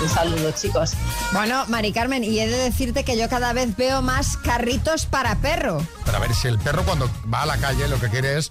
[0.00, 0.92] Un saludo, chicos.
[1.32, 5.34] Bueno, Mari Carmen, y he de decirte que yo cada vez veo más carritos para
[5.36, 5.84] perro.
[6.04, 8.50] Pero a ver, si el perro cuando va a la calle lo que quiere es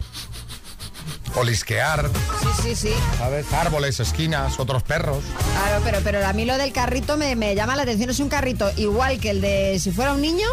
[1.38, 2.09] olisquear,
[2.41, 2.93] Sí, sí, sí.
[3.17, 3.51] ¿sabes?
[3.53, 5.23] Árboles, esquinas, otros perros.
[5.53, 8.09] Claro, pero, pero a mí lo del carrito me, me llama la atención.
[8.09, 10.47] Es un carrito igual que el de si fuera un niño,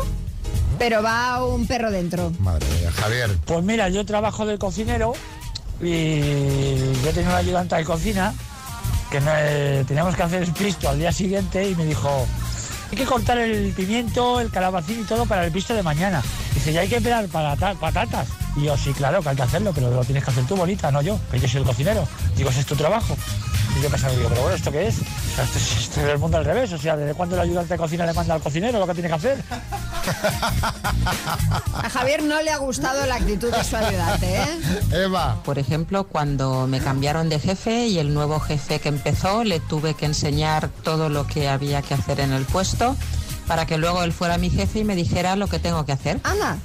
[0.78, 2.32] pero va un perro dentro.
[2.40, 3.36] Madre mía, Javier.
[3.46, 5.14] Pues mira, yo trabajo del cocinero
[5.80, 6.20] y
[7.02, 8.34] yo tenía una ayudante de cocina
[9.10, 12.26] que no, eh, teníamos que hacer el pisto al día siguiente y me dijo,
[12.90, 16.22] hay que cortar el pimiento, el calabacín y todo para el pisto de mañana.
[16.54, 18.28] Dice, ya hay que pelar para patatas.
[18.56, 20.90] Y yo, sí, claro, que hay que hacerlo, pero lo tienes que hacer tú, bonita,
[20.92, 22.06] no yo, que yo soy el cocinero.
[22.36, 23.16] Digo, ese es tu trabajo.
[23.78, 24.94] Y yo pensaba, digo, pero bueno, ¿esto qué es?
[24.98, 27.42] O sea, esto, es- esto es el mundo al revés, o sea, ¿desde cuándo el
[27.42, 29.42] ayudante de cocina le manda al cocinero lo que tiene que hacer?
[31.82, 34.46] A Javier no le ha gustado la actitud de su ayudante, ¿eh?
[35.04, 35.42] Eva.
[35.44, 39.94] Por ejemplo, cuando me cambiaron de jefe y el nuevo jefe que empezó le tuve
[39.94, 42.96] que enseñar todo lo que había que hacer en el puesto
[43.48, 46.20] para que luego él fuera mi jefe y me dijera lo que tengo que hacer.
[46.22, 46.56] Anda.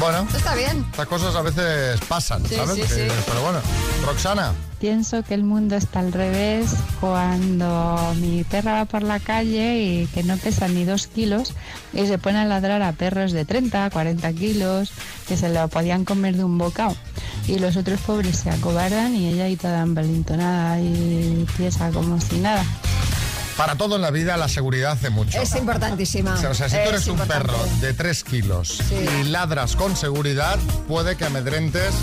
[0.00, 0.84] Bueno, Está bien.
[0.90, 2.74] estas cosas a veces pasan, Sí, ¿sabes?
[2.74, 3.14] sí, Que- sí.
[3.26, 3.58] Pero bueno,
[4.04, 4.52] Roxana.
[4.80, 6.66] Pienso que el mundo está al revés
[7.00, 11.52] cuando mi perra va por la calle y que no pesa ni dos kilos
[11.94, 14.90] y se pone a ladrar a perros de 30, 40 kilos
[15.26, 16.94] que se lo podían comer de un bocado.
[17.46, 22.38] Y los otros pobres se acobardan y ella ahí toda envalentonada y tiesa como si
[22.40, 22.64] nada.
[23.56, 25.40] Para todo en la vida la seguridad hace mucho.
[25.40, 26.34] Es importantísima.
[26.34, 28.96] O sea, o sea, si tú Es eres un perro de 3 kilos Sí.
[29.20, 31.94] y ladras con seguridad, puede que amedrentes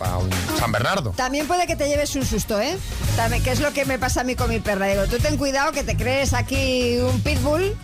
[0.00, 0.28] a un
[0.58, 1.10] San Bernardo.
[1.16, 2.76] También puede que te lleves un susto, ¿eh?
[3.16, 4.86] También, que es lo que me pasa a mí con mi perra.
[4.86, 7.74] Digo, tú ten cuidado que te crees aquí un pitbull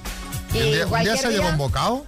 [0.53, 2.05] y ¿Un día, un día se día- llevó un bocado?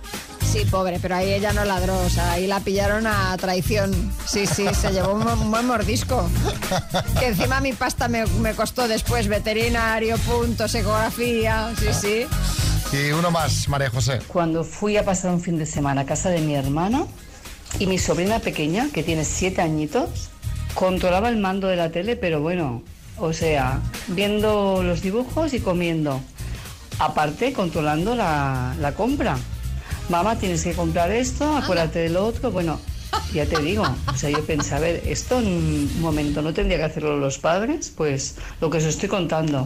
[0.54, 3.92] Sí, pobre, pero ahí ella no ladró, o sea, ahí la pillaron a traición.
[4.24, 6.30] Sí, sí, se llevó un, un buen mordisco.
[7.18, 12.96] Que encima mi pasta me, me costó después veterinario, puntos, ecografía, sí, sí.
[12.96, 14.20] Y uno más, María José.
[14.28, 17.04] Cuando fui a pasar un fin de semana a casa de mi hermana
[17.80, 20.30] y mi sobrina pequeña, que tiene siete añitos,
[20.74, 22.84] controlaba el mando de la tele, pero bueno,
[23.18, 26.20] o sea, viendo los dibujos y comiendo.
[27.00, 29.36] Aparte, controlando la, la compra.
[30.08, 32.50] Mamá, tienes que comprar esto, acuérdate de lo otro.
[32.50, 32.78] Bueno,
[33.32, 36.76] ya te digo, o sea, yo pensé, a ver, esto en un momento no tendría
[36.78, 39.64] que hacerlo los padres, pues lo que os estoy contando.